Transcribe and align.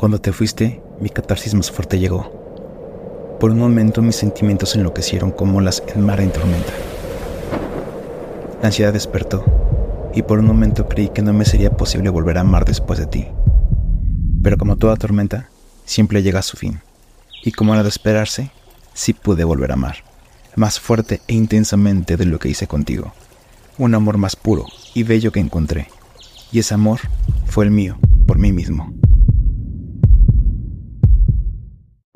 Cuando 0.00 0.18
te 0.18 0.32
fuiste, 0.32 0.80
mi 0.98 1.10
catarsis 1.10 1.52
más 1.52 1.70
fuerte 1.70 1.98
llegó. 1.98 3.36
Por 3.38 3.50
un 3.50 3.58
momento 3.58 4.00
mis 4.00 4.16
sentimientos 4.16 4.74
enloquecieron 4.74 5.30
como 5.30 5.60
las 5.60 5.82
en 5.94 6.00
mar 6.06 6.22
en 6.22 6.32
tormenta. 6.32 6.72
La 8.62 8.68
ansiedad 8.68 8.94
despertó 8.94 9.44
y 10.14 10.22
por 10.22 10.38
un 10.38 10.46
momento 10.46 10.88
creí 10.88 11.10
que 11.10 11.20
no 11.20 11.34
me 11.34 11.44
sería 11.44 11.76
posible 11.76 12.08
volver 12.08 12.38
a 12.38 12.40
amar 12.40 12.64
después 12.64 12.98
de 12.98 13.08
ti. 13.08 13.26
Pero 14.42 14.56
como 14.56 14.76
toda 14.76 14.96
tormenta, 14.96 15.50
siempre 15.84 16.22
llega 16.22 16.38
a 16.38 16.44
su 16.44 16.56
fin. 16.56 16.80
Y 17.44 17.52
como 17.52 17.74
era 17.74 17.82
de 17.82 17.90
esperarse, 17.90 18.50
sí 18.94 19.12
pude 19.12 19.44
volver 19.44 19.70
a 19.70 19.74
amar, 19.74 19.96
más 20.56 20.80
fuerte 20.80 21.20
e 21.28 21.34
intensamente 21.34 22.16
de 22.16 22.24
lo 22.24 22.38
que 22.38 22.48
hice 22.48 22.66
contigo. 22.66 23.12
Un 23.76 23.94
amor 23.94 24.16
más 24.16 24.34
puro 24.34 24.64
y 24.94 25.02
bello 25.02 25.30
que 25.30 25.40
encontré. 25.40 25.88
Y 26.52 26.60
ese 26.60 26.72
amor 26.72 27.00
fue 27.44 27.66
el 27.66 27.70
mío, 27.70 27.98
por 28.26 28.38
mí 28.38 28.50
mismo. 28.50 28.94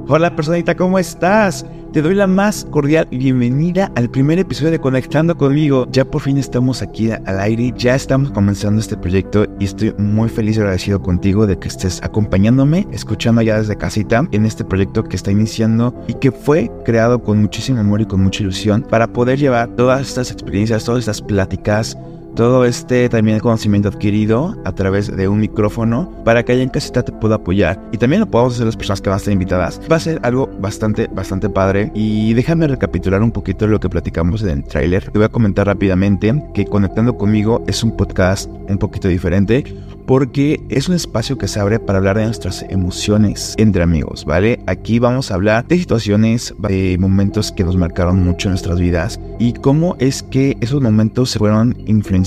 Hola 0.07 0.37
personita, 0.37 0.77
¿cómo 0.77 0.99
estás? 0.99 1.65
Te 1.95 2.03
doy 2.03 2.15
la 2.15 2.27
más 2.27 2.67
cordial 2.71 3.09
bienvenida 3.11 3.91
al 3.97 4.11
primer 4.11 4.39
episodio 4.39 4.71
de 4.71 4.79
Conectando 4.79 5.35
conmigo. 5.35 5.89
Ya 5.91 6.05
por 6.05 6.21
fin 6.21 6.37
estamos 6.37 6.83
aquí 6.83 7.11
al 7.11 7.41
aire, 7.41 7.73
ya 7.75 7.95
estamos 7.95 8.31
comenzando 8.31 8.83
este 8.83 8.99
proyecto 8.99 9.47
y 9.59 9.65
estoy 9.65 9.95
muy 9.97 10.29
feliz 10.29 10.59
y 10.59 10.61
agradecido 10.61 11.01
contigo 11.01 11.47
de 11.47 11.59
que 11.59 11.69
estés 11.69 12.03
acompañándome, 12.03 12.87
escuchando 12.93 13.41
ya 13.41 13.59
desde 13.59 13.79
casita 13.79 14.29
en 14.33 14.45
este 14.45 14.63
proyecto 14.63 15.05
que 15.05 15.17
está 15.17 15.31
iniciando 15.31 15.95
y 16.07 16.13
que 16.13 16.31
fue 16.33 16.71
creado 16.85 17.23
con 17.23 17.41
muchísimo 17.41 17.81
amor 17.81 18.03
y 18.03 18.07
con 18.07 18.23
mucha 18.23 18.43
ilusión 18.43 18.83
para 18.83 19.07
poder 19.07 19.39
llevar 19.39 19.75
todas 19.75 20.03
estas 20.03 20.31
experiencias, 20.31 20.85
todas 20.85 21.01
estas 21.01 21.23
pláticas 21.23 21.97
todo 22.35 22.65
este 22.65 23.09
también 23.09 23.41
conocimiento 23.41 23.89
adquirido 23.89 24.57
a 24.65 24.73
través 24.73 25.15
de 25.15 25.29
un 25.29 25.41
micrófono 25.41 26.11
para 26.25 26.45
que 26.45 26.53
allá 26.53 26.63
en 26.63 26.69
casita 26.69 27.03
te 27.03 27.13
pueda 27.13 27.37
apoyar 27.37 27.81
y 27.93 27.99
también 27.99 28.21
lo 28.21 28.27
podamos 28.27 28.55
hacer 28.55 28.67
las 28.67 28.77
personas 28.77 29.01
que 29.01 29.09
van 29.09 29.15
a 29.15 29.19
estar 29.19 29.33
invitadas. 29.33 29.81
Va 29.91 29.97
a 29.97 30.01
ser 30.01 30.21
algo 30.23 30.51
bastante, 30.61 31.07
bastante 31.09 31.49
padre 31.49 31.91
y 31.95 32.35
déjame 32.35 32.67
recapitular 32.67 33.23
un 33.23 33.31
poquito 33.31 33.67
lo 33.67 33.81
que 33.81 33.89
platicamos 33.89 34.43
en 34.43 34.49
el 34.49 34.65
tráiler. 34.65 35.05
Te 35.05 35.19
voy 35.19 35.27
a 35.27 35.29
comentar 35.29 35.67
rápidamente 35.67 36.43
que 36.53 36.65
Conectando 36.75 37.17
conmigo 37.17 37.63
es 37.69 37.85
un 37.85 37.97
podcast 37.97 38.51
un 38.69 38.79
poquito 38.79 39.07
diferente 39.07 39.63
porque 40.07 40.61
es 40.71 40.89
un 40.89 40.97
espacio 40.97 41.39
que 41.39 41.47
se 41.47 41.61
abre 41.61 41.79
para 41.79 41.99
hablar 41.99 42.17
de 42.17 42.25
nuestras 42.25 42.65
emociones 42.69 43.55
entre 43.59 43.85
amigos, 43.85 44.25
¿vale? 44.25 44.59
Aquí 44.67 44.99
vamos 44.99 45.31
a 45.31 45.35
hablar 45.35 45.67
de 45.69 45.79
situaciones, 45.79 46.53
de 46.59 46.97
momentos 46.99 47.53
que 47.53 47.63
nos 47.63 47.77
marcaron 47.77 48.25
mucho 48.25 48.49
en 48.49 48.53
nuestras 48.53 48.81
vidas 48.81 49.21
y 49.39 49.53
cómo 49.53 49.95
es 50.01 50.25
que 50.25 50.57
esos 50.61 50.83
momentos 50.83 51.31
se 51.31 51.39
fueron 51.39 51.77
influenciados 51.87 52.24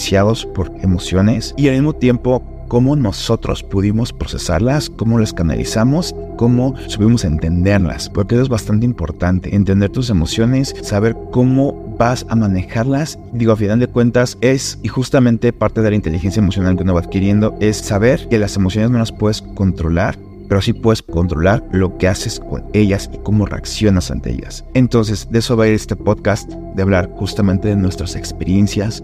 por 0.54 0.72
emociones 0.82 1.54
y 1.58 1.68
al 1.68 1.76
mismo 1.76 1.94
tiempo 1.94 2.44
cómo 2.68 2.96
nosotros 2.96 3.64
pudimos 3.64 4.14
procesarlas, 4.14 4.90
cómo 4.90 5.20
las 5.20 5.34
canalizamos, 5.34 6.16
cómo 6.38 6.76
supimos 6.88 7.24
entenderlas, 7.24 8.10
porque 8.10 8.36
eso 8.36 8.44
es 8.44 8.50
bastante 8.50 8.86
importante, 8.86 9.56
entender 9.56 9.90
tus 9.90 10.10
emociones, 10.10 10.76
saber 10.82 11.16
cómo 11.32 11.96
vas 11.98 12.26
a 12.30 12.36
manejarlas. 12.36 13.18
Digo, 13.34 13.54
a 13.54 13.58
final 13.58 13.80
de 13.80 13.88
cuentas 13.88 14.38
es, 14.42 14.80
y 14.84 14.88
justamente 14.88 15.54
parte 15.54 15.82
de 15.82 15.90
la 15.90 15.96
inteligencia 15.96 16.42
emocional 16.42 16.76
que 16.76 16.84
uno 16.84 16.94
va 16.94 17.02
adquiriendo, 17.02 17.56
es 17.60 17.78
saber 17.78 18.28
que 18.30 18.38
las 18.38 18.56
emociones 18.56 18.92
no 18.92 19.00
las 19.00 19.12
puedes 19.12 19.42
controlar, 19.42 20.18
pero 20.48 20.62
sí 20.62 20.74
puedes 20.74 21.02
controlar 21.02 21.64
lo 21.72 21.98
que 21.98 22.08
haces 22.08 22.40
con 22.40 22.64
ellas 22.74 23.10
y 23.14 23.18
cómo 23.18 23.46
reaccionas 23.46 24.12
ante 24.12 24.32
ellas. 24.32 24.64
Entonces, 24.74 25.28
de 25.30 25.40
eso 25.40 25.58
va 25.58 25.66
a 25.66 25.68
ir 25.68 25.74
este 25.74 25.96
podcast, 25.96 26.50
de 26.50 26.82
hablar 26.82 27.10
justamente 27.16 27.70
de 27.70 27.76
nuestras 27.76 28.16
experiencias, 28.16 29.04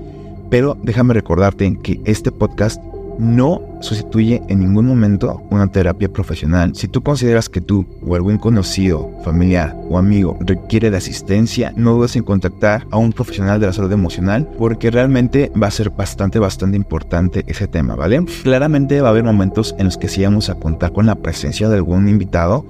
pero 0.54 0.78
déjame 0.84 1.16
recordarte 1.16 1.80
que 1.82 2.00
este 2.06 2.32
podcast 2.32 2.80
no 3.18 3.60
sustituye 3.82 4.40
en 4.50 4.60
ningún 4.60 4.86
momento 4.86 5.42
una 5.50 5.66
terapia 5.66 6.14
profesional. 6.14 6.76
Si 6.76 6.88
tú 6.88 7.02
consideras 7.02 7.50
que 7.50 7.60
tú 7.60 7.88
o 8.06 8.14
algún 8.14 8.38
conocido, 8.38 9.10
familiar 9.24 9.76
o 9.90 9.98
amigo 9.98 10.38
requiere 10.42 10.92
de 10.92 10.98
asistencia, 10.98 11.74
no 11.76 11.94
dudes 11.94 12.16
en 12.18 12.24
contactar 12.24 12.86
a 12.92 12.98
un 12.98 13.14
profesional 13.14 13.60
de 13.60 13.66
la 13.66 13.74
salud 13.74 13.92
emocional 13.92 14.48
porque 14.60 14.92
realmente 14.92 15.52
va 15.60 15.66
a 15.66 15.72
ser 15.72 15.90
bastante, 15.90 16.38
bastante 16.38 16.78
importante 16.78 17.44
ese 17.48 17.68
tema, 17.68 17.96
¿vale? 17.96 18.24
Claramente 18.44 19.02
va 19.02 19.08
a 19.08 19.12
haber 19.12 19.24
momentos 19.24 19.74
en 19.80 19.86
los 19.86 19.98
que 19.98 20.08
sí 20.08 20.24
vamos 20.24 20.52
a 20.52 20.56
contar 20.56 20.94
con 20.94 21.08
la 21.08 21.16
presencia 21.16 21.68
de 21.68 21.78
algún 21.78 22.08
invitado 22.08 22.64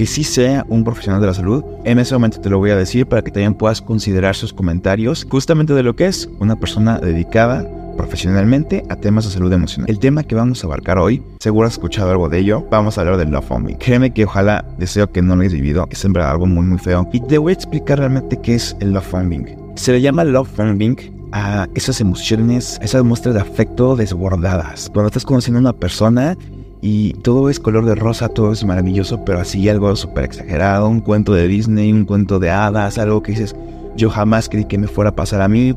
que 0.00 0.06
sí 0.06 0.24
sea 0.24 0.64
un 0.70 0.82
profesional 0.82 1.20
de 1.20 1.26
la 1.26 1.34
salud. 1.34 1.62
En 1.84 1.98
ese 1.98 2.14
momento 2.14 2.40
te 2.40 2.48
lo 2.48 2.56
voy 2.56 2.70
a 2.70 2.76
decir 2.76 3.04
para 3.04 3.20
que 3.20 3.30
también 3.30 3.52
puedas 3.52 3.82
considerar 3.82 4.34
sus 4.34 4.50
comentarios 4.50 5.26
justamente 5.28 5.74
de 5.74 5.82
lo 5.82 5.94
que 5.94 6.06
es 6.06 6.26
una 6.38 6.56
persona 6.56 6.98
dedicada 6.98 7.68
profesionalmente 7.98 8.82
a 8.88 8.96
temas 8.96 9.26
de 9.26 9.30
salud 9.32 9.52
emocional. 9.52 9.90
El 9.90 9.98
tema 9.98 10.22
que 10.22 10.34
vamos 10.34 10.64
a 10.64 10.68
abarcar 10.68 10.96
hoy, 10.96 11.22
seguro 11.38 11.66
has 11.66 11.74
escuchado 11.74 12.12
algo 12.12 12.30
de 12.30 12.38
ello, 12.38 12.66
vamos 12.70 12.96
a 12.96 13.02
hablar 13.02 13.18
del 13.18 13.28
love 13.28 13.46
bombing. 13.46 13.76
Créeme 13.76 14.10
que 14.14 14.24
ojalá 14.24 14.64
deseo 14.78 15.12
que 15.12 15.20
no 15.20 15.36
lo 15.36 15.42
hayas 15.42 15.52
vivido, 15.52 15.86
es 15.90 16.02
verdad 16.10 16.30
algo 16.30 16.46
muy 16.46 16.64
muy 16.64 16.78
feo. 16.78 17.06
Y 17.12 17.20
te 17.20 17.36
voy 17.36 17.50
a 17.50 17.56
explicar 17.56 17.98
realmente 17.98 18.40
qué 18.42 18.54
es 18.54 18.74
el 18.80 18.92
love 18.92 19.12
bombing. 19.12 19.54
Se 19.74 19.92
le 19.92 20.00
llama 20.00 20.24
love 20.24 20.48
bombing 20.56 20.96
a 21.32 21.68
esas 21.74 22.00
emociones, 22.00 22.78
esas 22.80 23.04
muestras 23.04 23.34
de 23.34 23.42
afecto 23.42 23.96
desbordadas. 23.96 24.88
Cuando 24.94 25.08
estás 25.08 25.26
conociendo 25.26 25.58
a 25.58 25.60
una 25.60 25.72
persona 25.74 26.38
y 26.82 27.12
todo 27.14 27.50
es 27.50 27.60
color 27.60 27.84
de 27.84 27.94
rosa, 27.94 28.28
todo 28.28 28.52
es 28.52 28.64
maravilloso, 28.64 29.24
pero 29.24 29.40
así 29.40 29.68
algo 29.68 29.94
súper 29.96 30.24
exagerado, 30.24 30.88
un 30.88 31.00
cuento 31.00 31.34
de 31.34 31.46
Disney, 31.46 31.92
un 31.92 32.06
cuento 32.06 32.38
de 32.38 32.50
hadas, 32.50 32.96
algo 32.96 33.22
que 33.22 33.32
dices, 33.32 33.54
yo 33.96 34.08
jamás 34.08 34.48
creí 34.48 34.64
que 34.64 34.78
me 34.78 34.86
fuera 34.86 35.10
a 35.10 35.16
pasar 35.16 35.42
a 35.42 35.48
mí 35.48 35.74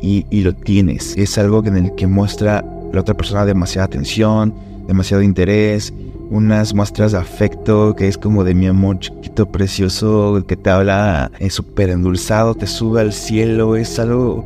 y, 0.00 0.24
lo 0.42 0.54
tienes. 0.54 1.16
Es 1.16 1.38
algo 1.38 1.64
en 1.64 1.76
el 1.76 1.94
que 1.94 2.06
muestra 2.06 2.64
la 2.92 3.00
otra 3.00 3.14
persona 3.14 3.44
demasiada 3.44 3.86
atención, 3.86 4.54
demasiado 4.86 5.22
interés, 5.22 5.92
unas 6.30 6.74
muestras 6.74 7.12
de 7.12 7.18
afecto 7.18 7.94
que 7.96 8.08
es 8.08 8.18
como 8.18 8.44
de 8.44 8.54
mi 8.54 8.66
amor 8.66 8.98
chiquito, 8.98 9.46
precioso, 9.46 10.44
que 10.46 10.56
te 10.56 10.70
habla 10.70 11.30
es 11.38 11.54
súper 11.54 11.90
endulzado, 11.90 12.54
te 12.54 12.66
sube 12.66 13.00
al 13.00 13.12
cielo, 13.12 13.76
es 13.76 13.98
algo 13.98 14.44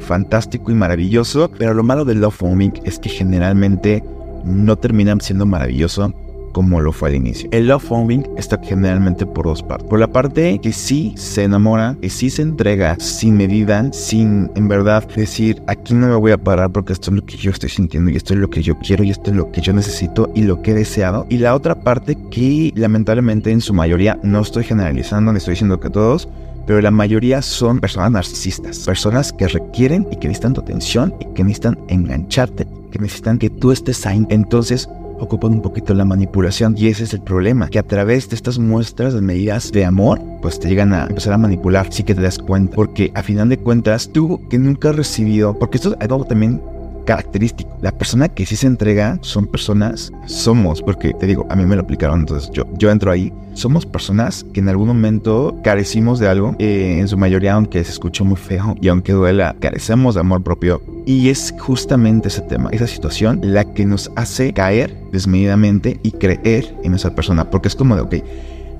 fantástico 0.00 0.70
y 0.70 0.74
maravilloso. 0.74 1.50
Pero 1.58 1.74
lo 1.74 1.82
malo 1.82 2.04
del 2.04 2.20
love 2.20 2.38
bombing 2.40 2.72
es 2.84 2.98
que 2.98 3.08
generalmente 3.08 4.02
no 4.44 4.76
termina 4.76 5.16
siendo 5.20 5.46
maravilloso 5.46 6.12
como 6.52 6.80
lo 6.80 6.92
fue 6.92 7.08
al 7.08 7.14
inicio. 7.16 7.48
El 7.52 7.68
love 7.68 7.88
bombing 7.88 8.26
está 8.36 8.60
generalmente 8.62 9.26
por 9.26 9.46
dos 9.46 9.62
partes. 9.62 9.88
Por 9.88 9.98
la 9.98 10.12
parte 10.12 10.58
que 10.62 10.72
sí 10.72 11.14
se 11.16 11.44
enamora, 11.44 11.96
que 12.00 12.10
sí 12.10 12.30
se 12.30 12.42
entrega 12.42 12.96
sin 13.00 13.36
medida, 13.36 13.90
sin 13.92 14.50
en 14.54 14.68
verdad 14.68 15.06
decir, 15.08 15.62
aquí 15.66 15.94
no 15.94 16.08
me 16.08 16.16
voy 16.16 16.32
a 16.32 16.38
parar 16.38 16.70
porque 16.70 16.92
esto 16.92 17.10
es 17.10 17.16
lo 17.16 17.24
que 17.24 17.36
yo 17.36 17.50
estoy 17.50 17.70
sintiendo 17.70 18.10
y 18.10 18.16
esto 18.16 18.34
es 18.34 18.40
lo 18.40 18.50
que 18.50 18.62
yo 18.62 18.78
quiero 18.78 19.02
y 19.02 19.10
esto 19.10 19.30
es 19.30 19.36
lo 19.36 19.50
que 19.50 19.60
yo 19.60 19.72
necesito 19.72 20.30
y 20.34 20.42
lo 20.42 20.62
que 20.62 20.72
he 20.72 20.74
deseado. 20.74 21.26
Y 21.28 21.38
la 21.38 21.54
otra 21.54 21.80
parte 21.80 22.16
que 22.30 22.72
lamentablemente 22.76 23.50
en 23.50 23.60
su 23.60 23.72
mayoría, 23.72 24.18
no 24.22 24.40
estoy 24.40 24.64
generalizando, 24.64 25.32
ni 25.32 25.38
estoy 25.38 25.52
diciendo 25.52 25.80
que 25.80 25.90
todos, 25.90 26.28
pero 26.66 26.80
la 26.80 26.90
mayoría 26.90 27.42
son 27.42 27.80
personas 27.80 28.10
narcisistas, 28.12 28.80
personas 28.80 29.32
que 29.32 29.48
requieren 29.48 30.06
y 30.10 30.16
que 30.16 30.28
necesitan 30.28 30.54
tu 30.54 30.60
atención 30.60 31.14
y 31.20 31.32
que 31.34 31.44
necesitan 31.44 31.78
engancharte, 31.88 32.66
que 32.90 32.98
necesitan 32.98 33.38
que 33.38 33.50
tú 33.50 33.72
estés 33.72 34.06
ahí. 34.06 34.26
Entonces, 34.30 34.88
ocupan 35.22 35.52
un 35.52 35.62
poquito 35.62 35.94
la 35.94 36.04
manipulación 36.04 36.74
y 36.76 36.88
ese 36.88 37.04
es 37.04 37.14
el 37.14 37.22
problema, 37.22 37.68
que 37.68 37.78
a 37.78 37.84
través 37.84 38.28
de 38.28 38.36
estas 38.36 38.58
muestras 38.58 39.14
de 39.14 39.20
medidas 39.20 39.70
de 39.70 39.84
amor, 39.84 40.20
pues 40.40 40.58
te 40.58 40.68
llegan 40.68 40.92
a 40.92 41.06
empezar 41.06 41.32
a 41.32 41.38
manipular, 41.38 41.92
sí 41.92 42.02
que 42.02 42.14
te 42.14 42.22
das 42.22 42.38
cuenta, 42.38 42.74
porque 42.74 43.12
a 43.14 43.22
final 43.22 43.48
de 43.48 43.58
cuentas 43.58 44.10
tú 44.12 44.40
que 44.48 44.58
nunca 44.58 44.90
has 44.90 44.96
recibido, 44.96 45.56
porque 45.58 45.76
esto 45.76 45.90
es 45.90 46.10
algo 46.10 46.24
también 46.24 46.60
característico. 47.04 47.76
La 47.80 47.92
persona 47.92 48.28
que 48.28 48.46
sí 48.46 48.56
se 48.56 48.66
entrega 48.66 49.18
son 49.22 49.46
personas, 49.46 50.12
somos, 50.26 50.82
porque 50.82 51.12
te 51.14 51.26
digo, 51.26 51.46
a 51.50 51.56
mí 51.56 51.64
me 51.64 51.76
lo 51.76 51.82
aplicaron, 51.82 52.20
entonces 52.20 52.50
yo, 52.52 52.64
yo 52.78 52.90
entro 52.90 53.10
ahí. 53.10 53.32
Somos 53.54 53.84
personas 53.84 54.46
que 54.54 54.60
en 54.60 54.68
algún 54.68 54.88
momento 54.88 55.58
carecimos 55.62 56.18
de 56.18 56.28
algo, 56.28 56.56
eh, 56.58 56.96
en 56.98 57.08
su 57.08 57.18
mayoría, 57.18 57.54
aunque 57.54 57.84
se 57.84 57.92
escuchó 57.92 58.24
muy 58.24 58.36
feo 58.36 58.76
y 58.80 58.88
aunque 58.88 59.12
duela, 59.12 59.54
carecemos 59.60 60.14
de 60.14 60.20
amor 60.20 60.42
propio. 60.42 60.82
Y 61.04 61.28
es 61.28 61.54
justamente 61.58 62.28
ese 62.28 62.42
tema, 62.42 62.70
esa 62.72 62.86
situación, 62.86 63.40
la 63.42 63.64
que 63.64 63.84
nos 63.84 64.10
hace 64.16 64.52
caer 64.52 64.96
desmedidamente 65.12 65.98
y 66.02 66.12
creer 66.12 66.74
en 66.82 66.94
esa 66.94 67.14
persona, 67.14 67.50
porque 67.50 67.68
es 67.68 67.76
como 67.76 67.96
de, 67.96 68.02
ok, 68.02 68.14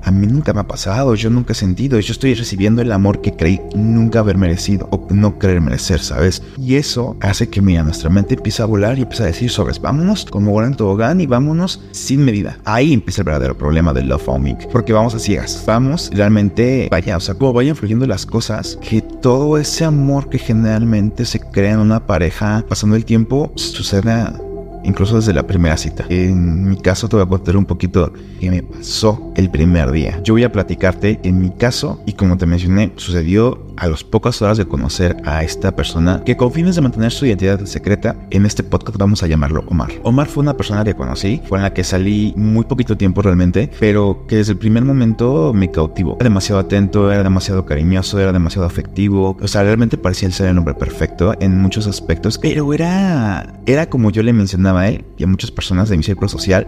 a 0.03 0.11
mí 0.11 0.27
nunca 0.27 0.53
me 0.53 0.61
ha 0.61 0.67
pasado, 0.67 1.15
yo 1.15 1.29
nunca 1.29 1.53
he 1.53 1.55
sentido, 1.55 1.99
yo 1.99 2.11
estoy 2.11 2.33
recibiendo 2.33 2.81
el 2.81 2.91
amor 2.91 3.21
que 3.21 3.35
creí 3.35 3.61
nunca 3.75 4.19
haber 4.19 4.37
merecido 4.37 4.87
o 4.91 5.07
no 5.11 5.39
querer 5.39 5.61
merecer, 5.61 5.99
¿sabes? 5.99 6.43
Y 6.57 6.75
eso 6.75 7.15
hace 7.21 7.49
que, 7.49 7.61
mira, 7.61 7.83
nuestra 7.83 8.09
mente 8.09 8.35
empieza 8.35 8.63
a 8.63 8.67
volar 8.67 8.97
y 8.97 9.03
empieza 9.03 9.23
a 9.23 9.27
decir, 9.27 9.49
sobres, 9.49 9.79
vámonos 9.79 10.25
como 10.25 10.55
gran 10.55 10.75
tobogán 10.75 11.21
y 11.21 11.25
vámonos 11.25 11.81
sin 11.91 12.23
medida. 12.25 12.57
Ahí 12.65 12.93
empieza 12.93 13.21
el 13.21 13.25
verdadero 13.25 13.57
problema 13.57 13.93
del 13.93 14.07
love 14.07 14.25
bombing, 14.25 14.57
porque 14.71 14.93
vamos 14.93 15.15
a 15.15 15.19
ciegas, 15.19 15.63
vamos 15.65 16.09
realmente, 16.13 16.87
vaya, 16.91 17.17
o 17.17 17.19
sea, 17.19 17.35
como 17.35 17.53
vayan 17.53 17.75
fluyendo 17.75 18.05
las 18.05 18.25
cosas, 18.25 18.77
que 18.81 19.01
todo 19.01 19.57
ese 19.57 19.85
amor 19.85 20.29
que 20.29 20.37
generalmente 20.37 21.25
se 21.25 21.39
crea 21.39 21.73
en 21.73 21.79
una 21.79 22.05
pareja, 22.05 22.65
pasando 22.67 22.95
el 22.95 23.05
tiempo, 23.05 23.51
suceda 23.55 24.39
incluso 24.83 25.15
desde 25.15 25.33
la 25.33 25.45
primera 25.45 25.77
cita. 25.77 26.05
En 26.09 26.69
mi 26.69 26.77
caso 26.77 27.07
te 27.07 27.15
voy 27.15 27.25
a 27.25 27.29
contar 27.29 27.57
un 27.57 27.65
poquito 27.65 28.13
qué 28.39 28.49
me 28.49 28.63
pasó 28.63 29.31
el 29.35 29.49
primer 29.49 29.91
día. 29.91 30.21
Yo 30.23 30.33
voy 30.33 30.43
a 30.43 30.51
platicarte 30.51 31.19
en 31.23 31.39
mi 31.39 31.51
caso 31.51 32.01
y 32.05 32.13
como 32.13 32.37
te 32.37 32.45
mencioné, 32.45 32.91
sucedió 32.95 33.72
a 33.77 33.87
las 33.87 34.03
pocas 34.03 34.41
horas 34.41 34.57
de 34.57 34.65
conocer 34.65 35.17
a 35.25 35.43
esta 35.43 35.75
persona 35.75 36.23
que 36.25 36.37
con 36.37 36.51
fines 36.51 36.75
de 36.75 36.81
mantener 36.81 37.11
su 37.11 37.25
identidad 37.25 37.63
secreta, 37.65 38.15
en 38.29 38.45
este 38.45 38.63
podcast 38.63 38.97
vamos 38.97 39.23
a 39.23 39.27
llamarlo 39.27 39.63
Omar. 39.67 39.91
Omar 40.03 40.27
fue 40.27 40.41
una 40.41 40.55
persona 40.55 40.83
que 40.83 40.95
conocí, 40.95 41.41
en 41.51 41.61
la 41.61 41.73
que 41.73 41.83
salí 41.83 42.33
muy 42.35 42.65
poquito 42.65 42.97
tiempo 42.97 43.21
realmente, 43.21 43.69
pero 43.79 44.25
que 44.27 44.37
desde 44.37 44.53
el 44.53 44.57
primer 44.57 44.83
momento 44.83 45.53
me 45.53 45.71
cautivó. 45.71 46.17
Era 46.19 46.25
demasiado 46.25 46.59
atento, 46.59 47.11
era 47.11 47.23
demasiado 47.23 47.65
cariñoso, 47.65 48.19
era 48.19 48.31
demasiado 48.31 48.65
afectivo, 48.65 49.37
o 49.41 49.47
sea, 49.47 49.63
realmente 49.63 49.97
parecía 49.97 50.29
ser 50.31 50.47
el 50.47 50.57
hombre 50.57 50.73
perfecto 50.73 51.33
en 51.39 51.61
muchos 51.61 51.87
aspectos, 51.87 52.37
pero 52.37 52.73
era, 52.73 53.53
era 53.65 53.89
como 53.89 54.09
yo 54.11 54.23
le 54.23 54.33
mencionaba 54.33 54.81
a 54.81 54.89
él 54.89 55.05
y 55.17 55.23
a 55.23 55.27
muchas 55.27 55.51
personas 55.51 55.89
de 55.89 55.97
mi 55.97 56.03
círculo 56.03 56.29
social, 56.29 56.67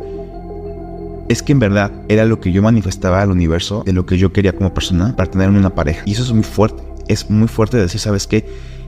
es 1.28 1.42
que 1.42 1.54
en 1.54 1.60
verdad 1.60 1.92
era 2.08 2.26
lo 2.26 2.40
que 2.40 2.52
yo 2.52 2.62
manifestaba 2.62 3.22
al 3.22 3.32
universo 3.32 3.84
de 3.86 3.94
lo 3.94 4.06
que 4.06 4.18
yo 4.18 4.32
quería 4.32 4.54
como 4.54 4.74
persona 4.74 5.16
para 5.16 5.30
tener 5.30 5.50
una 5.50 5.72
pareja. 5.72 6.04
Y 6.06 6.12
eso 6.12 6.24
es 6.24 6.32
muy 6.32 6.44
fuerte. 6.44 6.84
Es 7.08 7.30
muy 7.30 7.48
fuerte 7.48 7.78
decir, 7.78 8.00
¿sabes 8.00 8.28
qué? 8.28 8.46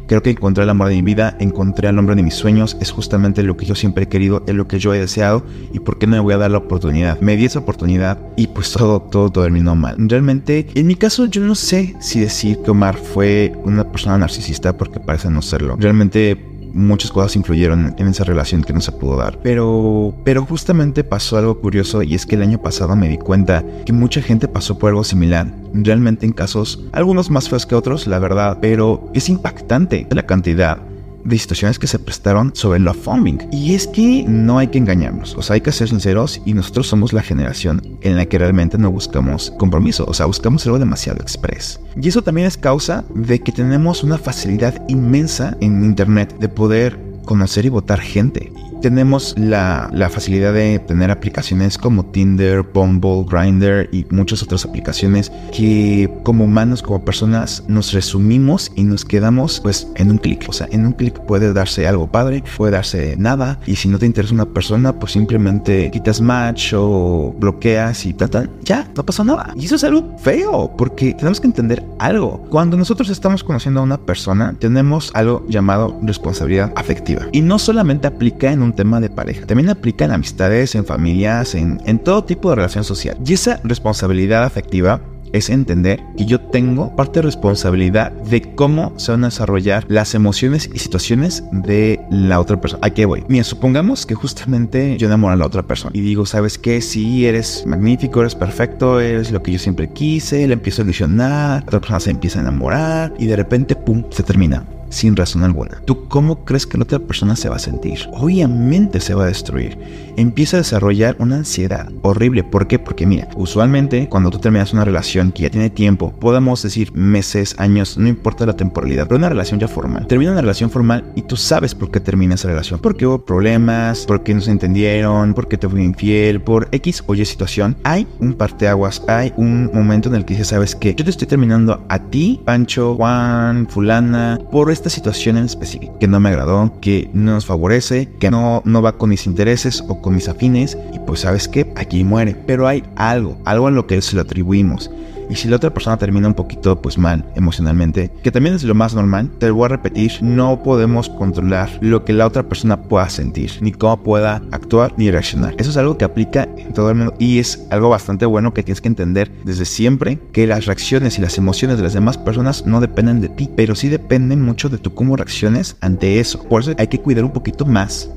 Creo 0.08 0.24
que 0.24 0.30
encontré 0.30 0.64
el 0.64 0.69
amor 0.69 0.88
de 0.88 0.96
mi 0.96 1.02
vida, 1.02 1.36
encontré 1.38 1.90
al 1.90 2.00
hombre 2.00 2.16
de 2.16 2.24
mis 2.24 2.34
sueños, 2.34 2.78
es 2.80 2.92
justamente 2.92 3.44
lo 3.44 3.58
que 3.58 3.66
yo 3.66 3.75
siempre 3.75 4.06
he 4.06 4.08
querido, 4.08 4.42
es 4.48 4.56
lo 4.56 4.66
que 4.66 4.80
yo 4.80 4.94
he 4.94 5.00
deseado 5.00 5.44
y 5.74 5.80
por 5.80 5.98
qué 5.98 6.08
no 6.08 6.16
me 6.16 6.22
voy 6.22 6.34
a 6.34 6.38
dar 6.38 6.50
la 6.50 6.60
oportunidad. 6.60 7.19
Me 7.19 7.36
di 7.36 7.44
esa 7.44 7.60
oportunidad 7.60 8.18
y 8.38 8.48
pues 8.48 8.72
todo, 8.72 9.02
todo, 9.02 9.30
terminó 9.30 9.75
mal. 9.75 9.98
Realmente, 10.00 10.68
en 10.75 10.88
mi 10.88 10.96
caso 10.96 11.25
yo 11.25 11.42
no 11.42 11.56
sé 11.56 11.98
si 12.00 12.22
decir 12.22 12.60
que 12.64 12.72
Omar 12.72 12.96
fue 12.96 13.52
una 13.66 13.92
persona 13.92 14.18
narcisista 14.18 14.78
porque 14.78 15.02
parece 15.02 15.30
no 15.30 15.42
serlo. 15.42 15.75
Realmente 15.78 16.56
muchas 16.74 17.12
cosas 17.12 17.36
influyeron 17.36 17.96
en 17.98 18.08
esa 18.08 18.24
relación 18.24 18.64
que 18.64 18.74
no 18.74 18.81
se 18.81 18.92
pudo 18.92 19.18
dar. 19.18 19.40
Pero, 19.44 20.14
pero 20.24 20.46
justamente 20.46 21.04
pasó 21.04 21.38
algo 21.38 21.60
curioso 21.60 22.04
y 22.04 22.16
es 22.16 22.25
que 22.25 22.36
el 22.36 22.42
año 22.42 22.62
pasado 22.62 22.96
me 22.96 23.10
di 23.10 23.18
cuenta 23.18 23.64
que 23.86 23.94
mucha 23.94 24.22
gente 24.22 24.48
pasó 24.48 24.78
por 24.78 24.90
algo 24.90 25.04
similar. 25.04 25.54
Realmente 25.74 26.25
en 26.25 26.34
casos, 26.34 26.84
algunos 26.92 27.30
más 27.30 27.50
feos 27.50 27.66
que 27.66 27.75
otros, 27.75 28.08
la 28.08 28.19
verdad, 28.19 28.60
pero 28.62 29.10
es 29.14 29.30
impactante 29.30 30.08
la 30.12 30.25
cantidad 30.25 30.87
de 31.27 31.38
situaciones 31.38 31.77
que 31.77 31.88
se 31.88 32.00
prestaron 32.00 32.51
sobre 32.56 32.77
el 32.77 32.85
love 32.85 33.03
bombing. 33.03 33.47
Y 33.51 33.74
es 33.74 33.88
que 33.88 34.24
no 34.27 34.57
hay 34.57 34.68
que 34.68 34.77
engañarnos, 34.77 35.35
o 35.35 35.41
sea, 35.41 35.56
hay 35.56 35.62
que 35.62 35.71
ser 35.71 35.89
sinceros 35.89 36.41
y 36.45 36.53
nosotros 36.53 36.88
somos 36.88 37.13
la 37.13 37.21
generación 37.21 37.81
en 38.01 38.15
la 38.15 38.25
que 38.25 38.38
realmente 38.38 38.77
no 38.77 38.91
buscamos 38.91 39.51
compromiso, 39.57 40.06
o 40.07 40.13
sea, 40.13 40.25
buscamos 40.25 40.65
algo 40.65 40.79
demasiado 40.79 41.21
express. 41.21 41.79
Y 42.00 42.07
eso 42.07 42.21
también 42.21 42.47
es 42.47 42.57
causa 42.57 43.03
de 43.13 43.39
que 43.39 43.51
tenemos 43.51 44.03
una 44.03 44.18
facilidad 44.18 44.81
inmensa 44.88 45.57
en 45.59 45.83
Internet 45.83 46.35
de 46.39 46.50
poder 46.50 47.06
conocer 47.27 47.65
y 47.65 47.69
votar 47.69 48.00
gente 48.00 48.51
tenemos 48.81 49.35
la, 49.38 49.89
facilidad 50.09 50.53
de 50.53 50.79
tener 50.79 51.12
aplicaciones 51.12 51.77
como 51.77 52.06
Tinder, 52.06 52.62
Bumble, 52.62 53.25
Grindr 53.29 53.89
y 53.91 54.06
muchas 54.09 54.41
otras 54.41 54.65
aplicaciones 54.65 55.31
que 55.51 56.09
como 56.24 56.45
humanos, 56.45 56.81
como 56.81 57.03
personas, 57.03 57.63
nos 57.68 57.94
resumimos 57.94 58.71
y 58.75 58.83
nos 58.83 59.03
quedamos 59.03 59.59
pues 59.59 59.88
en 59.95 60.12
un 60.12 60.18
clic. 60.18 60.45
O 60.47 60.53
sea, 60.53 60.68
en 60.71 60.85
un 60.85 60.94
clic 60.94 61.19
puede 61.21 61.53
darse 61.53 61.88
algo 61.88 62.07
padre, 62.07 62.44
puede 62.56 62.71
darse 62.74 63.15
nada 63.18 63.59
y 63.68 63.75
si 63.75 63.89
no 63.89 64.00
te 64.00 64.06
interesa 64.06 64.33
una 64.33 64.45
persona, 64.45 64.97
pues 64.97 65.12
simplemente 65.12 65.91
quitas 65.91 66.21
match 66.21 66.73
o 66.73 67.35
bloqueas 67.38 68.06
y 68.06 68.13
tal, 68.13 68.50
ya, 68.63 68.89
no 68.95 69.06
pasa 69.06 69.23
nada. 69.23 69.53
Y 69.56 69.65
eso 69.65 69.75
es 69.75 69.83
algo 69.83 70.18
feo 70.19 70.73
porque 70.77 71.13
tenemos 71.13 71.41
que 71.41 71.47
entender 71.47 71.83
algo. 72.00 72.45
Cuando 72.50 72.77
nosotros 72.77 73.09
estamos 73.09 73.44
conociendo 73.44 73.81
a 73.81 73.83
una 73.83 73.97
persona, 73.97 74.56
tenemos 74.57 75.12
algo 75.13 75.45
llamado 75.47 76.00
responsabilidad 76.01 76.71
afectiva. 76.75 77.17
Y 77.31 77.42
no 77.42 77.60
solamente 77.60 78.08
aplica 78.08 78.52
en 78.52 78.62
un 78.62 78.74
tema 78.74 79.00
de 79.00 79.10
pareja. 79.10 79.46
También 79.46 79.69
aplica 79.69 80.06
en 80.06 80.12
amistades, 80.12 80.75
en 80.75 80.86
familias, 80.86 81.56
en, 81.56 81.80
en 81.86 82.00
todo 82.00 82.24
tipo 82.24 82.50
de 82.50 82.56
relación 82.58 82.84
social. 82.84 83.18
Y 83.25 83.34
esa 83.34 83.60
responsabilidad 83.64 84.44
afectiva 84.44 85.02
es 85.34 85.50
entender 85.50 86.02
que 86.18 86.25
yo 86.25 86.40
tengo 86.40 86.96
parte 86.96 87.19
de 87.19 87.24
responsabilidad 87.24 88.12
de 88.12 88.42
cómo 88.56 88.94
se 88.98 89.12
van 89.12 89.24
a 89.24 89.28
desarrollar 89.28 89.86
las 89.88 90.16
emociones 90.16 90.69
y 90.74 90.80
situaciones 90.80 91.44
de 91.52 92.00
la 92.10 92.40
otra 92.40 92.60
persona. 92.60 92.80
¿A 92.86 92.90
qué 92.90 93.06
voy? 93.06 93.24
Mira, 93.28 93.44
supongamos 93.44 94.06
que 94.06 94.16
justamente 94.16 94.98
yo 94.98 95.08
enamoro 95.08 95.34
a 95.34 95.38
la 95.38 95.46
otra 95.46 95.64
persona 95.64 95.92
y 95.94 96.02
digo, 96.02 96.25
¿sabes 96.25 96.58
qué? 96.58 96.81
Sí, 96.81 97.25
eres 97.25 97.64
magnífico, 97.66 98.22
eres 98.22 98.36
perfecto, 98.36 99.00
eres 99.00 99.31
lo 99.31 99.42
que 99.44 99.52
yo 99.52 99.60
siempre 99.60 99.90
quise, 99.90 100.48
le 100.48 100.54
empiezo 100.54 100.81
a 100.81 100.86
ilusionar, 100.86 101.62
la 101.62 101.68
otra 101.68 101.80
persona 101.80 102.00
se 102.00 102.12
empieza 102.12 102.40
a 102.40 102.44
enamorar 102.44 103.14
y 103.19 103.25
de 103.25 103.36
repente, 103.36 103.75
¡pum!, 103.75 104.04
se 104.10 104.24
termina 104.24 104.64
sin 104.89 105.16
razón 105.16 105.44
alguna. 105.44 105.81
¿Tú 105.86 106.07
cómo 106.07 106.45
crees 106.45 106.66
que 106.66 106.78
la 106.78 106.84
otra 106.84 107.00
persona 107.00 107.36
se 107.36 107.50
va 107.50 107.57
a 107.57 107.60
sentir? 107.60 108.00
Obviamente 108.13 109.00
se 109.00 109.13
va 109.13 109.24
a 109.24 109.28
destruir. 109.28 109.78
Empieza 110.18 110.57
a 110.57 110.62
desarrollar 110.62 111.16
una 111.19 111.38
ansiedad 111.38 111.92
horrible. 112.01 112.44
¿Por 112.44 112.68
qué? 112.68 112.80
Porque 112.80 113.06
mira, 113.06 113.28
usualmente 113.36 114.10
cuando 114.10 114.31
tú 114.31 114.39
terminas 114.39 114.74
una 114.74 114.86
relación 114.86 115.31
que 115.31 115.44
ya 115.44 115.50
tiene 115.50 115.69
tiempo, 115.69 116.12
podemos 116.19 116.63
decir 116.63 116.92
meses, 116.94 117.56
años, 117.60 117.98
no 117.98 118.07
importa 118.07 118.45
la 118.45 118.56
temporalidad, 118.56 119.07
pero 119.07 119.18
una 119.18 119.30
relación 119.30 119.60
ya 119.60 119.68
formal. 119.68 120.07
Termina 120.07 120.31
una 120.31 120.42
relación 120.42 120.69
formal 120.69 121.12
y 121.16 121.22
tú 121.22 121.38
sabes 121.38 121.75
por 121.75 121.92
qué 121.92 122.00
termina 122.00 122.36
esa 122.36 122.48
relación. 122.48 122.80
Porque 122.80 123.06
hubo 123.06 123.24
problemas, 123.24 124.06
porque 124.07 124.33
no 124.33 124.42
se 124.42 124.51
entendieron, 124.51 125.33
porque 125.33 125.57
te 125.57 125.69
fui 125.69 125.83
infiel, 125.83 126.42
por 126.42 126.68
X 126.72 127.04
o 127.06 127.16
Y 127.16 127.25
situación. 127.25 127.75
Hay 127.83 128.07
un 128.19 128.33
parteaguas, 128.33 129.04
hay 129.07 129.33
un 129.38 129.69
momento 129.74 130.10
en 130.10 130.16
el 130.16 130.25
que 130.25 130.33
dices, 130.33 130.50
¿sabes 130.50 130.75
qué? 130.75 130.95
Yo 130.95 131.04
te 131.04 131.12
estoy 131.12 131.28
terminando 131.28 131.86
a 131.90 132.00
ti, 132.00 132.42
Pancho, 132.45 132.95
Juan, 132.95 133.68
fulana, 133.68 134.40
por 134.51 134.72
esta 134.77 134.89
situación 134.89 135.38
en 135.38 135.45
específico 135.45 135.97
que 136.00 136.07
no 136.07 136.19
me 136.19 136.29
agradó, 136.29 136.71
que 136.81 137.09
no 137.13 137.33
nos 137.33 137.45
favorece, 137.45 138.09
que 138.19 138.29
no, 138.29 138.62
no 138.63 138.81
va 138.81 138.97
con 138.97 139.09
mis 139.09 139.25
intereses 139.25 139.83
o 139.88 140.01
con 140.01 140.15
mis 140.15 140.29
afines 140.29 140.77
y 140.94 141.00
pues 141.00 141.21
sabes 141.21 141.47
que 141.47 141.71
aquí 141.75 142.03
muere. 142.03 142.35
Pero 142.45 142.68
hay 142.68 142.83
algo, 142.95 143.38
algo 143.45 143.68
a 143.68 143.71
lo 143.71 143.88
que 143.88 144.01
se 144.01 144.15
lo 144.15 144.21
atribuimos. 144.21 144.91
Y 145.29 145.35
si 145.35 145.47
la 145.47 145.57
otra 145.57 145.74
persona 145.74 145.97
termina 145.97 146.27
un 146.27 146.33
poquito 146.33 146.81
pues 146.81 146.97
mal 146.97 147.25
emocionalmente, 147.35 148.12
que 148.24 148.31
también 148.31 148.56
es 148.56 148.63
lo 148.63 148.75
más 148.75 148.95
normal, 148.95 149.29
te 149.39 149.47
lo 149.47 149.56
voy 149.56 149.65
a 149.65 149.69
repetir, 149.69 150.12
no 150.21 150.63
podemos 150.63 151.09
controlar 151.09 151.69
lo 151.81 152.06
que 152.06 152.13
la 152.13 152.25
otra 152.25 152.44
persona 152.44 152.81
pueda 152.83 153.09
sentir, 153.09 153.51
ni 153.62 153.71
cómo 153.71 154.03
pueda 154.03 154.41
actuar 154.51 154.94
ni 154.97 155.12
reaccionar. 155.12 155.56
Eso 155.57 155.69
es 155.69 155.77
algo 155.77 155.97
que 155.97 156.06
aplica 156.06 156.47
en 156.57 156.74
todo 156.74 156.89
el 156.89 156.95
mundo 156.95 157.13
y 157.19 157.39
es 157.39 157.65
algo 157.69 157.89
bastante 157.89 158.25
bueno 158.25 158.53
que 158.53 158.63
tienes 158.63 158.81
que 158.81 158.88
entender 158.88 159.31
desde 159.44 159.65
siempre 159.65 160.19
que 160.31 160.47
las 160.47 160.65
reacciones 160.65 161.18
y 161.18 161.21
las 161.21 161.38
emociones 161.38 161.77
de 161.77 161.83
las 161.83 161.94
demás 161.94 162.18
personas 162.18 162.65
no 162.65 162.81
dependen 162.81 163.21
de 163.21 163.30
ti, 163.30 163.50
pero 163.56 163.75
sí 163.75 163.89
dependen 163.89 164.41
mucho 164.41 164.69
de 164.69 164.77
tu 164.77 164.94
cómo 164.94 165.15
reacciones 165.15 165.77
ante 165.81 166.19
eso. 166.19 166.44
Por 166.44 166.62
eso 166.62 166.73
hay 166.77 166.88
que 166.88 167.00
cuidar 167.00 167.23
un 167.23 167.31
poquito 167.31 167.65
más 167.65 168.09